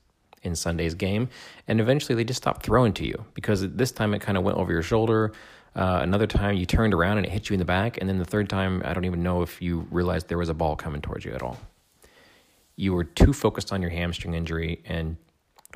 in 0.43 0.55
Sunday's 0.55 0.95
game, 0.95 1.29
and 1.69 1.81
eventually 1.81 2.15
they 2.15 2.25
just 2.25 2.43
stopped 2.43 2.65
throwing 2.65 2.93
to 2.95 3.07
you 3.07 3.25
because 3.35 3.69
this 3.73 3.93
time 3.93 4.15
it 4.15 4.21
kind 4.21 4.37
of 4.37 4.45
went 4.45 4.59
over 4.59 4.73
your 4.73 4.83
shoulder. 4.83 5.33
Uh, 5.75 6.01
another 6.03 6.27
time 6.27 6.57
you 6.57 6.67
turned 6.67 6.93
around 6.93 7.17
and 7.19 7.27
it 7.27 7.33
hit 7.33 7.49
you 7.49 7.55
in 7.55 7.59
the 7.59 7.65
back, 7.65 7.99
and 7.99 8.09
then 8.09 8.19
the 8.19 8.25
third 8.25 8.49
time 8.49 8.83
I 8.85 8.93
don't 8.93 9.05
even 9.05 9.23
know 9.23 9.43
if 9.43 9.63
you 9.63 9.87
realized 9.91 10.29
there 10.29 10.39
was 10.39 10.49
a 10.49 10.55
ball 10.55 10.77
coming 10.77 11.01
towards 11.01 11.25
you 11.25 11.33
at 11.33 11.43
all. 11.43 11.59
You 12.77 12.95
were 12.95 13.05
too 13.05 13.33
focused 13.33 13.73
on 13.73 13.81
your 13.81 13.91
hamstring 13.91 14.35
injury, 14.35 14.83
and 14.85 15.17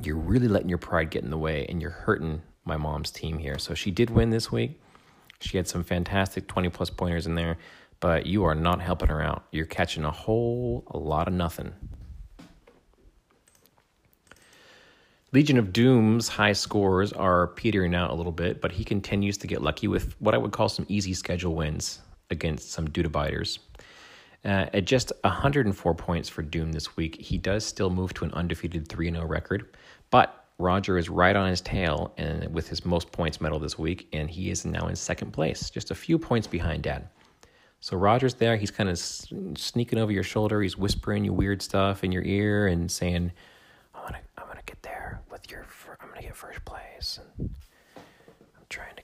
you're 0.03 0.15
really 0.15 0.47
letting 0.47 0.69
your 0.69 0.77
pride 0.77 1.09
get 1.09 1.23
in 1.23 1.31
the 1.31 1.37
way, 1.37 1.65
and 1.67 1.81
you're 1.81 1.91
hurting 1.91 2.41
my 2.65 2.77
mom's 2.77 3.11
team 3.11 3.37
here. 3.37 3.57
So 3.57 3.73
she 3.73 3.91
did 3.91 4.09
win 4.09 4.29
this 4.29 4.51
week. 4.51 4.79
She 5.39 5.57
had 5.57 5.67
some 5.67 5.83
fantastic 5.83 6.47
20 6.47 6.69
plus 6.69 6.89
pointers 6.89 7.25
in 7.25 7.35
there 7.35 7.57
but 7.99 8.25
you 8.25 8.43
are 8.43 8.55
not 8.55 8.81
helping 8.81 9.09
her 9.09 9.21
out. 9.21 9.45
You're 9.51 9.65
catching 9.65 10.05
a 10.05 10.11
whole 10.11 10.83
a 10.87 10.97
lot 10.97 11.27
of 11.27 11.33
nothing. 11.33 11.73
Legion 15.37 15.59
of 15.59 15.71
Doom's 15.71 16.27
high 16.27 16.53
scores 16.53 17.13
are 17.13 17.49
petering 17.49 17.93
out 17.93 18.09
a 18.09 18.15
little 18.15 18.31
bit, 18.31 18.59
but 18.59 18.71
he 18.71 18.83
continues 18.83 19.37
to 19.37 19.45
get 19.45 19.61
lucky 19.61 19.87
with 19.87 20.19
what 20.19 20.33
I 20.33 20.37
would 20.39 20.51
call 20.51 20.67
some 20.67 20.87
easy 20.89 21.13
schedule 21.13 21.53
wins 21.53 21.99
against 22.31 22.71
some 22.71 22.87
Abiders. 22.87 23.59
Uh, 24.43 24.65
at 24.73 24.85
just 24.85 25.11
104 25.21 25.93
points 25.93 26.27
for 26.27 26.41
Doom 26.41 26.71
this 26.71 26.97
week, 26.97 27.21
he 27.21 27.37
does 27.37 27.63
still 27.63 27.91
move 27.91 28.15
to 28.15 28.25
an 28.25 28.31
undefeated 28.33 28.87
3 28.87 29.11
0 29.11 29.27
record, 29.27 29.77
but 30.09 30.47
Roger 30.57 30.97
is 30.97 31.07
right 31.07 31.35
on 31.35 31.47
his 31.47 31.61
tail 31.61 32.15
and 32.17 32.51
with 32.51 32.67
his 32.67 32.83
most 32.83 33.11
points 33.11 33.39
medal 33.39 33.59
this 33.59 33.77
week, 33.77 34.07
and 34.13 34.31
he 34.31 34.49
is 34.49 34.65
now 34.65 34.87
in 34.87 34.95
second 34.95 35.33
place, 35.33 35.69
just 35.69 35.91
a 35.91 35.95
few 35.95 36.17
points 36.17 36.47
behind 36.47 36.81
Dad. 36.81 37.09
So 37.79 37.95
Roger's 37.95 38.33
there. 38.33 38.57
He's 38.57 38.71
kind 38.71 38.89
of 38.89 38.97
sneaking 38.97 39.99
over 39.99 40.11
your 40.11 40.23
shoulder. 40.23 40.63
He's 40.63 40.79
whispering 40.79 41.23
you 41.23 41.31
weird 41.31 41.61
stuff 41.61 42.03
in 42.03 42.11
your 42.11 42.23
ear 42.23 42.65
and 42.65 42.89
saying, 42.89 43.31
"I'm 43.93 44.01
gonna, 44.01 44.21
I'm 44.35 44.47
gonna 44.47 44.61
get 44.65 44.81
there 44.81 44.97
your, 45.51 45.65
I'm 46.01 46.09
gonna 46.09 46.21
get 46.21 46.35
first 46.35 46.63
place." 46.65 47.19
And 47.21 47.49
I'm 47.97 48.65
trying 48.69 48.95
to, 48.95 49.01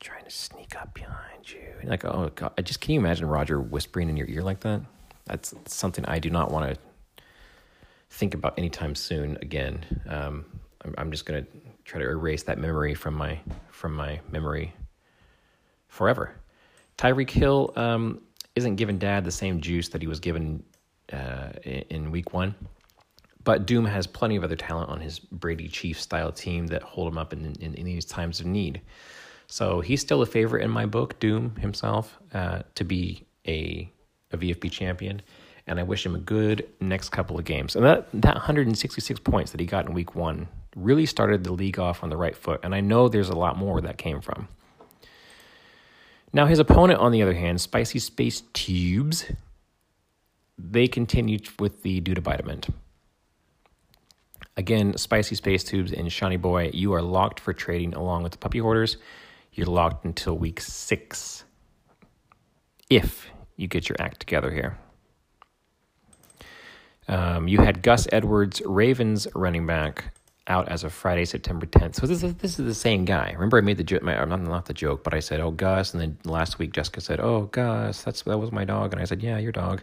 trying 0.00 0.24
to 0.24 0.30
sneak 0.30 0.76
up 0.80 0.94
behind 0.94 1.50
you. 1.50 1.74
And 1.80 1.90
like, 1.90 2.04
oh 2.04 2.30
god, 2.34 2.52
I 2.58 2.62
just 2.62 2.80
can 2.80 2.94
you 2.94 3.00
imagine 3.00 3.26
Roger 3.26 3.60
whispering 3.60 4.08
in 4.08 4.16
your 4.16 4.28
ear 4.28 4.42
like 4.42 4.60
that? 4.60 4.82
That's 5.26 5.54
something 5.66 6.04
I 6.06 6.18
do 6.18 6.30
not 6.30 6.50
want 6.50 6.72
to 6.72 6.80
think 8.10 8.34
about 8.34 8.58
anytime 8.58 8.94
soon 8.94 9.36
again. 9.42 9.84
Um, 10.08 10.44
I'm, 10.84 10.94
I'm 10.98 11.10
just 11.10 11.26
gonna 11.26 11.46
try 11.84 12.00
to 12.00 12.08
erase 12.08 12.42
that 12.44 12.58
memory 12.58 12.94
from 12.94 13.14
my 13.14 13.38
from 13.70 13.94
my 13.94 14.20
memory 14.30 14.72
forever. 15.88 16.34
Tyreek 16.98 17.30
Hill 17.30 17.72
um, 17.76 18.20
isn't 18.54 18.76
giving 18.76 18.98
Dad 18.98 19.24
the 19.24 19.30
same 19.30 19.60
juice 19.60 19.88
that 19.90 20.00
he 20.00 20.08
was 20.08 20.20
given 20.20 20.62
uh, 21.12 21.50
in 21.64 22.10
week 22.10 22.32
one. 22.32 22.54
But 23.46 23.64
Doom 23.64 23.84
has 23.84 24.08
plenty 24.08 24.34
of 24.34 24.42
other 24.42 24.56
talent 24.56 24.90
on 24.90 25.00
his 25.00 25.20
Brady 25.20 25.68
Chief 25.68 26.00
style 26.00 26.32
team 26.32 26.66
that 26.66 26.82
hold 26.82 27.06
him 27.06 27.16
up 27.16 27.32
in, 27.32 27.54
in, 27.60 27.74
in 27.74 27.84
these 27.84 28.04
times 28.04 28.40
of 28.40 28.46
need. 28.46 28.80
So 29.46 29.80
he's 29.80 30.00
still 30.00 30.20
a 30.20 30.26
favorite 30.26 30.64
in 30.64 30.70
my 30.72 30.84
book, 30.84 31.20
Doom 31.20 31.54
himself, 31.54 32.18
uh, 32.34 32.62
to 32.74 32.82
be 32.82 33.24
a, 33.46 33.88
a 34.32 34.36
VFB 34.36 34.72
champion. 34.72 35.22
And 35.68 35.78
I 35.78 35.84
wish 35.84 36.04
him 36.04 36.16
a 36.16 36.18
good 36.18 36.68
next 36.80 37.10
couple 37.10 37.38
of 37.38 37.44
games. 37.44 37.76
And 37.76 37.84
that, 37.84 38.08
that 38.14 38.34
166 38.34 39.20
points 39.20 39.52
that 39.52 39.60
he 39.60 39.66
got 39.66 39.86
in 39.86 39.94
week 39.94 40.16
one 40.16 40.48
really 40.74 41.06
started 41.06 41.44
the 41.44 41.52
league 41.52 41.78
off 41.78 42.02
on 42.02 42.10
the 42.10 42.16
right 42.16 42.36
foot. 42.36 42.58
And 42.64 42.74
I 42.74 42.80
know 42.80 43.08
there's 43.08 43.28
a 43.28 43.36
lot 43.36 43.56
more 43.56 43.74
where 43.74 43.82
that 43.82 43.96
came 43.96 44.20
from. 44.20 44.48
Now, 46.32 46.46
his 46.46 46.58
opponent, 46.58 46.98
on 46.98 47.12
the 47.12 47.22
other 47.22 47.34
hand, 47.34 47.60
Spicy 47.60 48.00
Space 48.00 48.42
Tubes, 48.54 49.24
they 50.58 50.88
continued 50.88 51.48
with 51.60 51.84
the 51.84 52.00
Dudabidament. 52.00 52.70
Again, 54.56 54.96
Spicy 54.96 55.34
Space 55.34 55.64
Tubes 55.64 55.92
and 55.92 56.10
Shiny 56.10 56.38
Boy, 56.38 56.70
you 56.72 56.94
are 56.94 57.02
locked 57.02 57.40
for 57.40 57.52
trading 57.52 57.94
along 57.94 58.22
with 58.22 58.32
the 58.32 58.38
puppy 58.38 58.58
hoarders. 58.58 58.96
You're 59.52 59.66
locked 59.66 60.04
until 60.04 60.36
week 60.38 60.60
six 60.60 61.44
if 62.88 63.26
you 63.56 63.68
get 63.68 63.88
your 63.88 63.96
act 64.00 64.20
together 64.20 64.50
here. 64.50 64.78
Um, 67.08 67.48
you 67.48 67.58
had 67.58 67.82
Gus 67.82 68.08
Edwards, 68.10 68.62
Ravens 68.64 69.28
running 69.34 69.66
back, 69.66 70.16
out 70.48 70.68
as 70.68 70.84
of 70.84 70.92
Friday, 70.92 71.24
September 71.24 71.66
10th. 71.66 71.96
So 71.96 72.06
this 72.06 72.22
is 72.22 72.34
this 72.36 72.58
is 72.58 72.66
the 72.66 72.74
same 72.74 73.04
guy. 73.04 73.32
Remember, 73.32 73.58
I 73.58 73.60
made 73.60 73.78
the 73.78 73.84
joke. 73.84 74.02
I'm 74.04 74.28
Not 74.28 74.40
not 74.40 74.66
the 74.66 74.74
joke, 74.74 75.02
but 75.02 75.12
I 75.12 75.20
said, 75.20 75.40
"Oh, 75.40 75.50
Gus," 75.50 75.92
and 75.92 76.00
then 76.00 76.18
last 76.24 76.58
week 76.58 76.72
Jessica 76.72 77.00
said, 77.00 77.20
"Oh, 77.20 77.42
Gus, 77.52 78.02
that's 78.02 78.22
that 78.22 78.38
was 78.38 78.52
my 78.52 78.64
dog," 78.64 78.92
and 78.92 79.02
I 79.02 79.04
said, 79.04 79.22
"Yeah, 79.22 79.38
your 79.38 79.52
dog." 79.52 79.82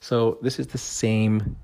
So 0.00 0.38
this 0.42 0.58
is 0.58 0.68
the 0.68 0.78
same 0.78 1.56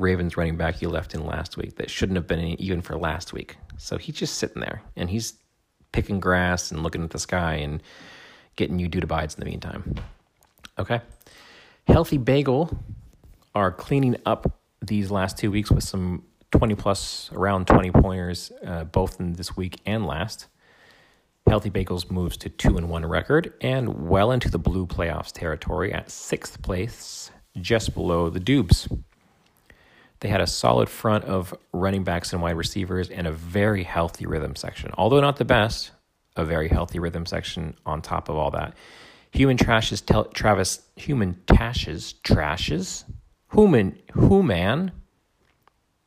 Ravens 0.00 0.36
running 0.36 0.56
back 0.56 0.80
you 0.80 0.88
left 0.88 1.14
in 1.14 1.24
last 1.24 1.56
week 1.56 1.76
that 1.76 1.90
shouldn't 1.90 2.16
have 2.16 2.26
been 2.26 2.40
even 2.60 2.80
for 2.80 2.96
last 2.96 3.32
week. 3.32 3.56
So 3.76 3.98
he's 3.98 4.16
just 4.16 4.38
sitting 4.38 4.60
there 4.60 4.82
and 4.96 5.10
he's 5.10 5.34
picking 5.92 6.20
grass 6.20 6.70
and 6.70 6.82
looking 6.82 7.04
at 7.04 7.10
the 7.10 7.18
sky 7.18 7.54
and 7.54 7.82
getting 8.56 8.78
you 8.78 8.88
bides 8.88 9.34
in 9.34 9.40
the 9.40 9.46
meantime. 9.46 9.94
Okay. 10.78 11.00
Healthy 11.86 12.18
Bagel 12.18 12.78
are 13.54 13.72
cleaning 13.72 14.16
up 14.26 14.60
these 14.80 15.10
last 15.10 15.38
two 15.38 15.50
weeks 15.50 15.70
with 15.70 15.84
some 15.84 16.24
20 16.52 16.74
plus, 16.74 17.30
around 17.32 17.66
20 17.66 17.90
pointers, 17.90 18.52
uh, 18.64 18.84
both 18.84 19.20
in 19.20 19.34
this 19.34 19.56
week 19.56 19.80
and 19.86 20.06
last. 20.06 20.46
Healthy 21.46 21.70
Bagels 21.70 22.10
moves 22.10 22.36
to 22.38 22.48
2 22.48 22.76
and 22.76 22.88
1 22.88 23.06
record 23.06 23.52
and 23.60 24.08
well 24.08 24.30
into 24.30 24.50
the 24.50 24.58
blue 24.58 24.86
playoffs 24.86 25.32
territory 25.32 25.92
at 25.92 26.10
sixth 26.10 26.62
place, 26.62 27.30
just 27.60 27.94
below 27.94 28.30
the 28.30 28.40
Dubes. 28.40 28.88
They 30.20 30.28
had 30.28 30.40
a 30.40 30.46
solid 30.46 30.88
front 30.88 31.24
of 31.24 31.54
running 31.72 32.04
backs 32.04 32.32
and 32.32 32.42
wide 32.42 32.56
receivers 32.56 33.08
and 33.08 33.26
a 33.26 33.32
very 33.32 33.84
healthy 33.84 34.26
rhythm 34.26 34.54
section. 34.54 34.90
Although 34.98 35.20
not 35.20 35.36
the 35.36 35.44
best, 35.46 35.92
a 36.36 36.44
very 36.44 36.68
healthy 36.68 36.98
rhythm 36.98 37.26
section 37.26 37.74
on 37.86 38.02
top 38.02 38.28
of 38.28 38.36
all 38.36 38.50
that. 38.50 38.74
Human 39.32 39.56
trashes, 39.56 40.04
tel- 40.04 40.24
Travis, 40.24 40.82
human 40.96 41.34
tashes, 41.46 42.14
trashes, 42.22 43.04
human, 43.52 43.98
human, 44.14 44.92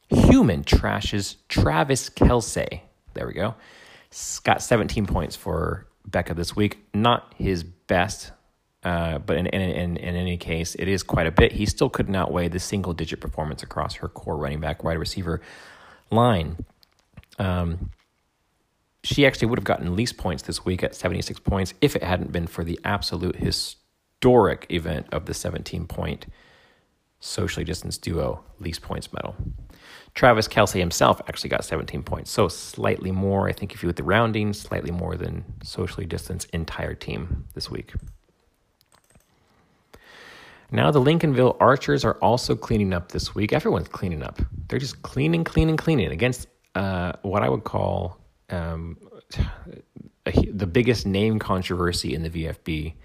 human 0.10 0.64
trashes, 0.64 1.38
Travis 1.48 2.10
Kelce. 2.10 2.82
There 3.14 3.28
we 3.28 3.34
go. 3.34 3.56
Got 4.44 4.62
17 4.62 5.08
points 5.08 5.36
for 5.36 5.88
Becca 6.06 6.34
this 6.34 6.56
week. 6.56 6.86
Not 6.94 7.34
his 7.38 7.64
best 7.64 8.32
uh, 8.84 9.20
but 9.20 9.38
in, 9.38 9.48
in, 9.48 9.62
in, 9.62 9.98
in, 9.98 10.16
any 10.16 10.38
case, 10.38 10.76
it 10.76 10.88
is 10.88 11.04
quite 11.04 11.26
a 11.26 11.32
bit. 11.32 11.54
He 11.54 11.66
still 11.66 11.90
couldn't 11.90 12.16
outweigh 12.16 12.50
the 12.50 12.60
single 12.60 12.94
digit 12.94 13.22
performance 13.22 13.64
across 13.64 13.96
her 13.96 14.10
core 14.10 14.36
running 14.36 14.60
back, 14.60 14.84
wide 14.84 14.98
receiver 14.98 15.42
line. 16.12 16.58
Um, 17.40 17.92
she 19.04 19.26
actually 19.26 19.48
would 19.48 19.60
have 19.60 19.66
gotten 19.66 19.96
least 19.96 20.18
points 20.18 20.44
this 20.44 20.66
week 20.66 20.84
at 20.84 20.96
76 20.96 21.40
points 21.42 21.74
if 21.82 21.96
it 21.96 22.04
hadn't 22.04 22.32
been 22.32 22.48
for 22.48 22.64
the 22.64 22.80
absolute 22.84 23.38
historic 23.38 24.66
event 24.70 25.08
of 25.12 25.26
the 25.26 25.34
17 25.34 25.88
point 25.88 26.26
socially 27.20 27.64
distanced 27.64 28.02
duo 28.02 28.44
least 28.60 28.82
points 28.82 29.12
medal. 29.14 29.36
Travis 30.14 30.48
Kelce 30.48 30.78
himself 30.80 31.22
actually 31.28 31.50
got 31.50 31.66
17 31.66 32.04
points, 32.04 32.30
so 32.30 32.48
slightly 32.48 33.12
more, 33.12 33.48
I 33.48 33.54
think, 33.54 33.74
if 33.74 33.82
you 33.82 33.88
with 33.88 33.96
the 33.96 34.04
rounding, 34.04 34.54
slightly 34.54 34.92
more 34.92 35.16
than 35.16 35.44
socially 35.64 36.06
distanced 36.06 36.50
entire 36.52 36.94
team 36.94 37.46
this 37.56 37.72
week. 37.72 37.94
Now 40.74 40.90
the 40.90 41.00
Lincolnville 41.00 41.56
Archers 41.60 42.04
are 42.04 42.16
also 42.16 42.56
cleaning 42.56 42.94
up 42.94 43.12
this 43.12 43.36
week. 43.36 43.54
Everyone's 43.54 43.88
cleaning 43.88 44.24
up. 44.24 44.42
They're 44.68 44.80
just 44.80 45.04
cleaning, 45.04 45.44
cleaning, 45.44 45.78
cleaning 45.78 46.12
against 46.12 46.48
uh, 46.74 47.14
what 47.22 47.44
I 47.44 47.50
would 47.50 47.64
call 47.64 48.18
um, 48.50 48.98
a, 50.26 50.32
the 50.32 50.66
biggest 50.66 51.06
name 51.06 51.38
controversy 51.38 52.16
in 52.16 52.24
the 52.24 52.30
VFB. 52.32 52.96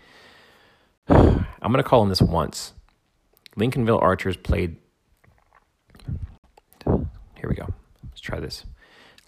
I'm 1.10 1.46
going 1.60 1.74
to 1.74 1.82
call 1.82 2.00
on 2.00 2.08
this 2.08 2.22
once. 2.22 2.72
Lincolnville 3.54 4.00
Archers 4.00 4.38
played. 4.38 4.76
Here 6.86 7.50
we 7.50 7.54
go. 7.54 7.68
Let's 8.02 8.22
try 8.22 8.40
this. 8.40 8.64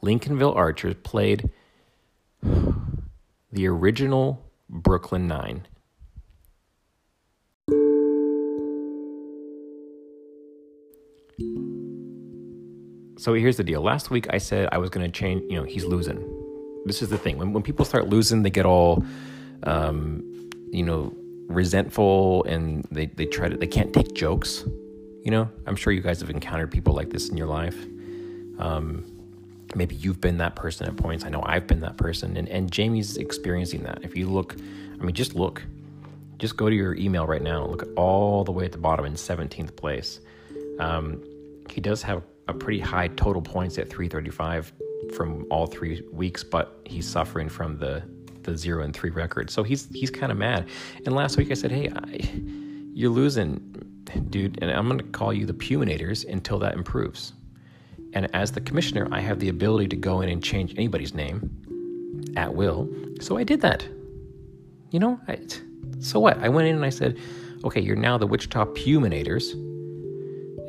Lincolnville 0.02 0.56
Archers 0.56 0.94
played 1.02 1.50
the 2.42 3.66
original 3.66 4.50
Brooklyn 4.70 5.28
Nine 5.28 5.66
So 13.20 13.34
here's 13.34 13.58
the 13.58 13.64
deal. 13.64 13.82
Last 13.82 14.10
week 14.10 14.28
I 14.30 14.38
said 14.38 14.68
I 14.72 14.78
was 14.78 14.88
going 14.88 15.04
to 15.04 15.12
change, 15.12 15.42
you 15.50 15.58
know, 15.58 15.64
he's 15.64 15.84
losing. 15.84 16.18
This 16.86 17.02
is 17.02 17.10
the 17.10 17.18
thing. 17.18 17.36
When, 17.36 17.52
when 17.52 17.62
people 17.62 17.84
start 17.84 18.08
losing, 18.08 18.42
they 18.42 18.50
get 18.50 18.64
all, 18.64 19.04
um, 19.64 20.50
you 20.70 20.82
know, 20.82 21.12
resentful 21.46 22.44
and 22.44 22.86
they, 22.90 23.06
they 23.06 23.26
try 23.26 23.48
to, 23.48 23.56
they 23.56 23.66
can't 23.66 23.92
take 23.92 24.14
jokes. 24.14 24.64
You 25.22 25.30
know, 25.30 25.50
I'm 25.66 25.76
sure 25.76 25.92
you 25.92 26.00
guys 26.00 26.20
have 26.20 26.30
encountered 26.30 26.70
people 26.70 26.94
like 26.94 27.10
this 27.10 27.28
in 27.28 27.36
your 27.36 27.46
life. 27.46 27.76
Um, 28.58 29.04
maybe 29.74 29.96
you've 29.96 30.20
been 30.20 30.38
that 30.38 30.56
person 30.56 30.86
at 30.86 30.96
points. 30.96 31.24
I 31.24 31.28
know 31.28 31.42
I've 31.44 31.66
been 31.66 31.80
that 31.80 31.98
person. 31.98 32.36
And, 32.36 32.48
and 32.48 32.70
Jamie's 32.70 33.18
experiencing 33.18 33.82
that. 33.82 34.02
If 34.02 34.16
you 34.16 34.30
look, 34.30 34.56
I 34.98 35.04
mean, 35.04 35.14
just 35.14 35.34
look, 35.34 35.62
just 36.38 36.56
go 36.56 36.70
to 36.70 36.74
your 36.74 36.94
email 36.94 37.26
right 37.26 37.42
now. 37.42 37.64
And 37.64 37.70
look 37.70 37.86
all 37.96 38.44
the 38.44 38.52
way 38.52 38.64
at 38.64 38.72
the 38.72 38.78
bottom 38.78 39.04
in 39.04 39.12
17th 39.12 39.76
place. 39.76 40.20
Um, 40.78 41.22
he 41.70 41.80
does 41.80 42.02
have 42.02 42.22
a 42.48 42.54
pretty 42.54 42.80
high 42.80 43.08
total 43.08 43.42
points 43.42 43.78
at 43.78 43.88
335 43.88 44.72
from 45.14 45.46
all 45.50 45.66
three 45.66 46.02
weeks, 46.12 46.44
but 46.44 46.80
he's 46.84 47.08
suffering 47.08 47.48
from 47.48 47.78
the 47.78 48.02
the 48.42 48.56
zero 48.56 48.84
and 48.84 48.94
three 48.94 49.10
record. 49.10 49.50
So 49.50 49.62
he's 49.62 49.88
he's 49.92 50.10
kind 50.10 50.32
of 50.32 50.38
mad. 50.38 50.68
And 51.06 51.14
last 51.14 51.36
week 51.36 51.50
I 51.50 51.54
said, 51.54 51.70
"Hey, 51.70 51.90
I, 51.94 52.20
you're 52.94 53.10
losing, 53.10 53.58
dude, 54.30 54.58
and 54.62 54.70
I'm 54.70 54.86
going 54.86 54.98
to 54.98 55.04
call 55.04 55.32
you 55.32 55.46
the 55.46 55.52
Puminators 55.54 56.28
until 56.28 56.58
that 56.60 56.74
improves." 56.74 57.32
And 58.12 58.34
as 58.34 58.50
the 58.52 58.60
commissioner, 58.60 59.06
I 59.12 59.20
have 59.20 59.38
the 59.38 59.48
ability 59.48 59.88
to 59.88 59.96
go 59.96 60.20
in 60.20 60.28
and 60.28 60.42
change 60.42 60.74
anybody's 60.76 61.14
name 61.14 62.34
at 62.36 62.52
will. 62.52 62.88
So 63.20 63.36
I 63.36 63.44
did 63.44 63.60
that. 63.60 63.86
You 64.90 64.98
know, 64.98 65.20
I, 65.28 65.38
so 66.00 66.18
what? 66.18 66.38
I 66.38 66.48
went 66.48 66.66
in 66.66 66.76
and 66.76 66.84
I 66.84 66.90
said, 66.90 67.18
"Okay, 67.64 67.80
you're 67.80 67.96
now 67.96 68.18
the 68.18 68.26
Wichita 68.26 68.66
Puminators." 68.66 69.52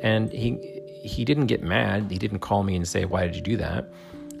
And 0.02 0.32
he 0.32 0.81
he 1.02 1.24
didn't 1.24 1.46
get 1.46 1.62
mad. 1.62 2.10
He 2.10 2.18
didn't 2.18 2.40
call 2.40 2.62
me 2.62 2.76
and 2.76 2.86
say, 2.86 3.04
Why 3.04 3.26
did 3.26 3.34
you 3.36 3.42
do 3.42 3.56
that? 3.58 3.92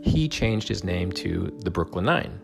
He 0.02 0.28
changed 0.28 0.68
his 0.68 0.82
name 0.82 1.12
to 1.12 1.56
the 1.60 1.70
Brooklyn 1.70 2.04
Nine. 2.04 2.40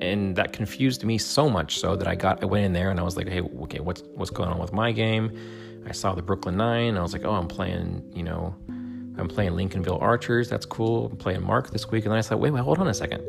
And 0.00 0.36
that 0.36 0.52
confused 0.52 1.04
me 1.04 1.18
so 1.18 1.48
much 1.48 1.78
so 1.78 1.96
that 1.96 2.06
I 2.06 2.14
got 2.14 2.42
I 2.42 2.46
went 2.46 2.64
in 2.64 2.72
there 2.72 2.90
and 2.90 3.00
I 3.00 3.02
was 3.02 3.16
like, 3.16 3.28
hey, 3.28 3.40
okay, 3.40 3.80
what's 3.80 4.02
what's 4.14 4.30
going 4.30 4.48
on 4.48 4.58
with 4.58 4.72
my 4.72 4.92
game? 4.92 5.36
I 5.86 5.92
saw 5.92 6.14
the 6.14 6.22
Brooklyn 6.22 6.56
Nine. 6.56 6.96
I 6.96 7.02
was 7.02 7.12
like, 7.12 7.24
oh, 7.24 7.32
I'm 7.32 7.46
playing, 7.46 8.04
you 8.12 8.24
know, 8.24 8.54
I'm 9.18 9.28
playing 9.28 9.52
Lincolnville 9.52 10.00
Archers. 10.00 10.48
That's 10.48 10.66
cool. 10.66 11.06
I'm 11.06 11.16
playing 11.16 11.42
Mark 11.42 11.70
this 11.70 11.88
week. 11.90 12.04
And 12.04 12.12
then 12.12 12.18
I 12.18 12.22
thought, 12.22 12.40
wait, 12.40 12.50
wait, 12.52 12.62
hold 12.62 12.78
on 12.78 12.88
a 12.88 12.94
second. 12.94 13.22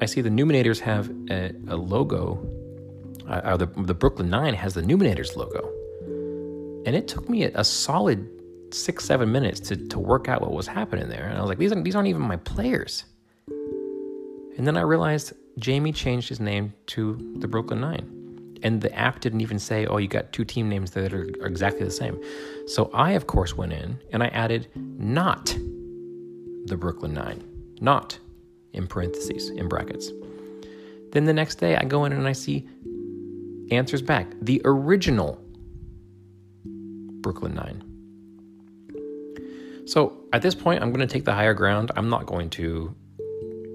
I 0.00 0.06
see 0.06 0.20
the 0.20 0.30
Numinators 0.30 0.78
have 0.80 1.10
a, 1.30 1.52
a 1.68 1.76
logo. 1.76 2.46
Uh, 3.28 3.56
the, 3.56 3.66
the 3.66 3.94
Brooklyn 3.94 4.30
Nine 4.30 4.54
has 4.54 4.74
the 4.74 4.82
Numinators 4.82 5.36
logo. 5.36 5.70
And 6.86 6.96
it 6.96 7.08
took 7.08 7.28
me 7.28 7.44
a, 7.44 7.64
solid 7.64 8.28
six, 8.72 9.04
seven 9.04 9.30
minutes 9.32 9.60
to, 9.60 9.76
to 9.76 9.98
work 9.98 10.28
out 10.28 10.40
what 10.40 10.52
was 10.52 10.66
happening 10.66 11.08
there. 11.08 11.26
And 11.26 11.36
I 11.36 11.40
was 11.40 11.48
like, 11.48 11.58
these, 11.58 11.72
are, 11.72 11.82
these 11.82 11.94
aren't 11.94 12.08
even 12.08 12.22
my 12.22 12.36
players. 12.36 13.04
And 13.48 14.66
then 14.66 14.76
I 14.76 14.82
realized 14.82 15.32
Jamie 15.58 15.92
changed 15.92 16.28
his 16.28 16.40
name 16.40 16.72
to 16.86 17.36
the 17.38 17.48
Brooklyn 17.48 17.80
Nine. 17.80 18.58
And 18.62 18.80
the 18.80 18.94
app 18.94 19.20
didn't 19.20 19.40
even 19.40 19.58
say, 19.58 19.86
oh, 19.86 19.96
you 19.96 20.08
got 20.08 20.32
two 20.32 20.44
team 20.44 20.68
names 20.68 20.90
that 20.92 21.14
are, 21.14 21.28
are 21.40 21.46
exactly 21.46 21.84
the 21.84 21.90
same. 21.90 22.20
So 22.66 22.90
I, 22.92 23.12
of 23.12 23.26
course, 23.26 23.56
went 23.56 23.72
in 23.72 23.98
and 24.12 24.22
I 24.22 24.28
added 24.28 24.68
not 24.74 25.46
the 26.66 26.76
Brooklyn 26.76 27.14
Nine, 27.14 27.42
not 27.80 28.18
in 28.72 28.86
parentheses, 28.86 29.48
in 29.50 29.68
brackets. 29.68 30.10
Then 31.12 31.24
the 31.24 31.32
next 31.32 31.56
day 31.56 31.76
I 31.76 31.84
go 31.84 32.04
in 32.04 32.12
and 32.12 32.28
I 32.28 32.32
see 32.32 32.68
answers 33.70 34.02
back, 34.02 34.28
the 34.42 34.60
original 34.64 35.42
Brooklyn 37.20 37.54
Nine. 37.54 37.84
So 39.86 40.24
at 40.32 40.42
this 40.42 40.54
point, 40.54 40.82
I'm 40.82 40.92
going 40.92 41.06
to 41.06 41.12
take 41.12 41.24
the 41.24 41.34
higher 41.34 41.54
ground. 41.54 41.90
I'm 41.96 42.08
not 42.08 42.26
going 42.26 42.50
to, 42.50 42.94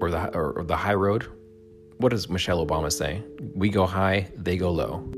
or 0.00 0.10
the 0.10 0.34
or, 0.34 0.52
or 0.52 0.64
the 0.64 0.76
high 0.76 0.94
road. 0.94 1.26
What 1.98 2.10
does 2.10 2.28
Michelle 2.28 2.64
Obama 2.64 2.92
say? 2.92 3.22
We 3.54 3.68
go 3.68 3.86
high, 3.86 4.28
they 4.36 4.56
go 4.56 4.70
low. 4.70 5.12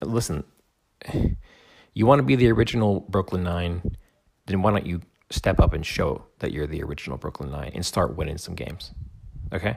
Listen, 0.00 0.44
you 1.92 2.06
want 2.06 2.18
to 2.18 2.22
be 2.22 2.34
the 2.34 2.50
original 2.50 3.00
Brooklyn 3.00 3.42
Nine, 3.42 3.82
then 4.46 4.62
why 4.62 4.70
don't 4.70 4.86
you 4.86 5.02
step 5.30 5.60
up 5.60 5.74
and 5.74 5.84
show 5.84 6.24
that 6.38 6.52
you're 6.52 6.66
the 6.66 6.82
original 6.82 7.18
Brooklyn 7.18 7.50
Nine 7.50 7.72
and 7.74 7.84
start 7.84 8.16
winning 8.16 8.38
some 8.38 8.54
games? 8.54 8.92
Okay? 9.52 9.76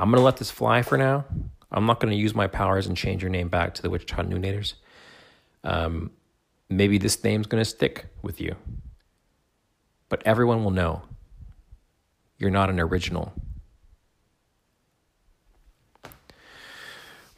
I'm 0.00 0.10
going 0.10 0.18
to 0.18 0.24
let 0.24 0.38
this 0.38 0.50
fly 0.50 0.80
for 0.80 0.96
now. 0.96 1.26
I'm 1.70 1.84
not 1.84 2.00
going 2.00 2.10
to 2.10 2.16
use 2.16 2.34
my 2.34 2.46
powers 2.46 2.86
and 2.86 2.96
change 2.96 3.22
your 3.22 3.30
name 3.30 3.48
back 3.48 3.74
to 3.74 3.82
the 3.82 3.90
Wichita 3.90 4.22
Noonators. 4.22 4.72
Um, 5.62 6.10
maybe 6.70 6.96
this 6.96 7.22
name's 7.22 7.46
going 7.46 7.60
to 7.60 7.68
stick 7.68 8.06
with 8.22 8.40
you. 8.40 8.56
But 10.08 10.22
everyone 10.24 10.64
will 10.64 10.70
know 10.70 11.02
you're 12.38 12.50
not 12.50 12.70
an 12.70 12.80
original. 12.80 13.34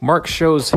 Mark 0.01 0.29
shows 0.29 0.73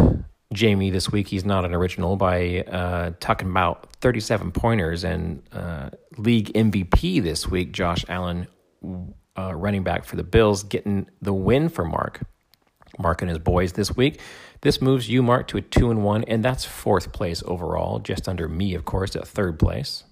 Jamie 0.54 0.90
this 0.90 1.12
week 1.12 1.28
he's 1.28 1.46
not 1.46 1.66
an 1.66 1.76
original 1.76 2.16
by 2.16 2.62
uh, 2.62 3.12
talking 3.20 3.48
about 3.48 3.96
37 4.02 4.52
pointers 4.52 5.04
and 5.04 5.44
uh, 5.52 5.92
league 6.18 6.52
MVP 6.54 7.22
this 7.22 7.48
week, 7.48 7.72
Josh 7.74 8.04
Allen 8.10 8.48
uh, 9.38 9.54
running 9.56 9.84
back 9.84 10.06
for 10.06 10.16
the 10.16 10.24
Bills, 10.24 10.64
getting 10.64 11.08
the 11.22 11.34
win 11.34 11.70
for 11.70 11.86
Mark. 11.86 12.22
Mark 12.98 13.22
and 13.22 13.30
his 13.30 13.40
boys 13.40 13.74
this 13.74 13.96
week. 13.96 14.20
This 14.62 14.82
moves 14.82 15.10
you, 15.10 15.22
Mark, 15.22 15.48
to 15.50 15.58
a 15.58 15.62
two 15.62 15.92
and 15.92 16.04
one, 16.04 16.24
and 16.24 16.44
that's 16.44 16.66
fourth 16.66 17.12
place 17.12 17.44
overall, 17.46 18.00
just 18.00 18.28
under 18.28 18.48
me, 18.48 18.74
of 18.74 18.86
course, 18.86 19.16
at 19.16 19.28
third 19.28 19.60
place. 19.60 20.04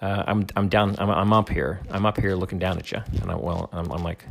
Uh, 0.00 0.24
I'm 0.26 0.46
I'm 0.56 0.68
down. 0.68 0.96
I'm 0.98 1.10
I'm 1.10 1.32
up 1.32 1.48
here. 1.48 1.80
I'm 1.90 2.06
up 2.06 2.18
here 2.18 2.34
looking 2.34 2.58
down 2.58 2.78
at 2.78 2.90
you, 2.90 3.02
and 3.20 3.30
I 3.30 3.36
well, 3.36 3.68
I'm, 3.72 3.90
I'm 3.92 4.02
like, 4.02 4.24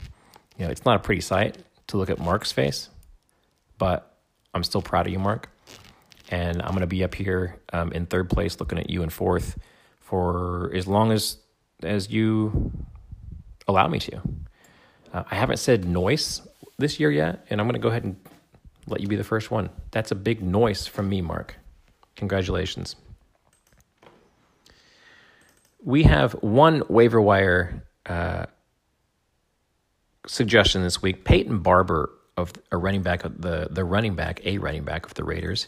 you 0.57 0.65
know, 0.65 0.71
it's 0.71 0.83
not 0.83 0.97
a 0.97 0.99
pretty 0.99 1.21
sight 1.21 1.57
to 1.87 1.97
look 1.97 2.09
at 2.09 2.19
Mark's 2.19 2.51
face, 2.51 2.89
but 3.77 4.17
I'm 4.53 4.63
still 4.63 4.81
proud 4.81 5.07
of 5.07 5.13
you, 5.13 5.19
Mark. 5.19 5.49
And 6.29 6.61
I'm 6.61 6.75
to 6.77 6.87
be 6.87 7.03
up 7.03 7.13
here 7.13 7.57
um, 7.73 7.91
in 7.91 8.05
third 8.05 8.29
place, 8.29 8.59
looking 8.59 8.79
at 8.79 8.89
you 8.89 9.03
in 9.03 9.09
fourth, 9.09 9.57
for 9.99 10.71
as 10.73 10.87
long 10.87 11.11
as 11.11 11.37
as 11.83 12.09
you 12.09 12.71
allow 13.71 13.87
me 13.87 13.99
to. 13.99 14.21
Uh, 15.13 15.23
I 15.29 15.35
haven't 15.35 15.57
said 15.57 15.85
noise 15.85 16.41
this 16.77 16.99
year 16.99 17.11
yet, 17.11 17.45
and 17.49 17.59
I'm 17.59 17.67
going 17.67 17.73
to 17.73 17.83
go 17.83 17.89
ahead 17.89 18.03
and 18.03 18.15
let 18.87 19.01
you 19.01 19.07
be 19.07 19.15
the 19.15 19.23
first 19.23 19.51
one. 19.51 19.69
That's 19.91 20.11
a 20.11 20.15
big 20.15 20.41
noise 20.41 20.87
from 20.87 21.09
me, 21.09 21.21
Mark. 21.21 21.55
Congratulations. 22.15 22.95
We 25.83 26.03
have 26.03 26.33
one 26.33 26.83
waiver 26.89 27.19
wire 27.19 27.83
uh, 28.05 28.45
suggestion 30.27 30.83
this 30.83 31.01
week. 31.01 31.25
Peyton 31.25 31.59
Barber 31.59 32.11
of 32.37 32.53
a 32.71 32.77
running 32.77 33.01
back 33.01 33.23
the 33.23 33.67
the 33.69 33.83
running 33.83 34.15
back, 34.15 34.45
a 34.45 34.57
running 34.57 34.83
back 34.83 35.05
of 35.05 35.13
the 35.15 35.23
Raiders. 35.23 35.67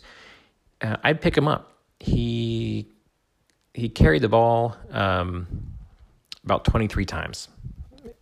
Uh, 0.81 0.97
I'd 1.03 1.21
pick 1.21 1.37
him 1.37 1.47
up. 1.47 1.73
He 1.99 2.87
he 3.73 3.89
carried 3.89 4.21
the 4.21 4.29
ball 4.29 4.75
um, 4.91 5.47
about 6.43 6.65
23 6.65 7.05
times, 7.05 7.47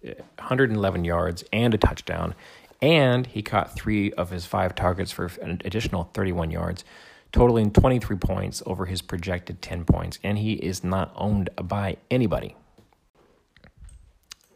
111 0.03 1.05
yards 1.05 1.43
and 1.51 1.73
a 1.73 1.77
touchdown 1.77 2.35
and 2.81 3.27
he 3.27 3.41
caught 3.41 3.75
three 3.75 4.11
of 4.13 4.31
his 4.31 4.45
five 4.45 4.73
targets 4.75 5.11
for 5.11 5.29
an 5.41 5.61
additional 5.63 6.09
31 6.13 6.51
yards, 6.51 6.83
totaling 7.31 7.71
23 7.71 8.17
points 8.17 8.63
over 8.65 8.85
his 8.85 9.01
projected 9.01 9.61
10 9.61 9.85
points, 9.85 10.17
and 10.23 10.37
he 10.37 10.53
is 10.53 10.83
not 10.83 11.11
owned 11.15 11.49
by 11.55 11.97
anybody. 12.09 12.55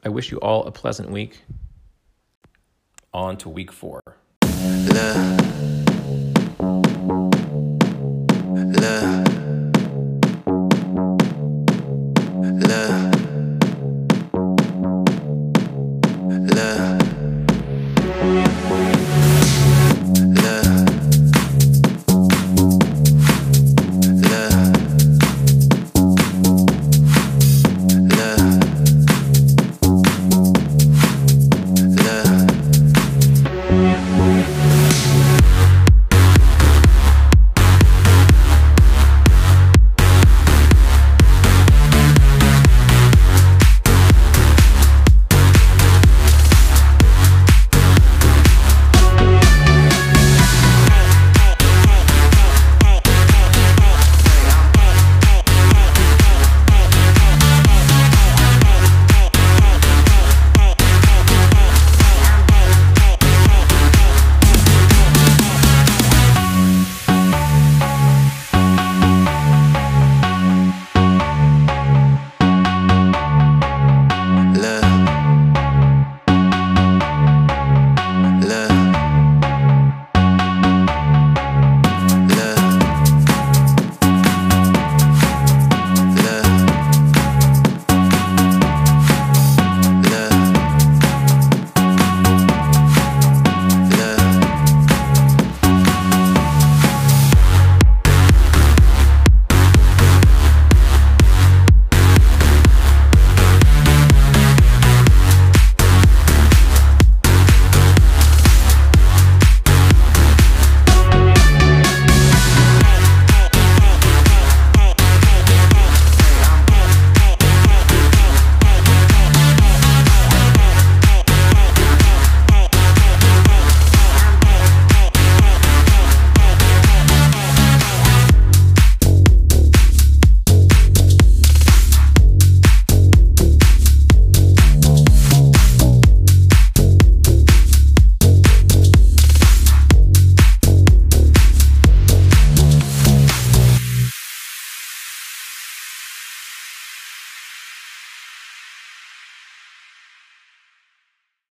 I 0.03 0.09
wish 0.09 0.31
you 0.31 0.39
all 0.39 0.65
a 0.65 0.71
pleasant 0.71 1.09
week. 1.11 1.41
On 3.13 3.37
to 3.37 3.49
week 3.49 3.71
four. 3.71 4.01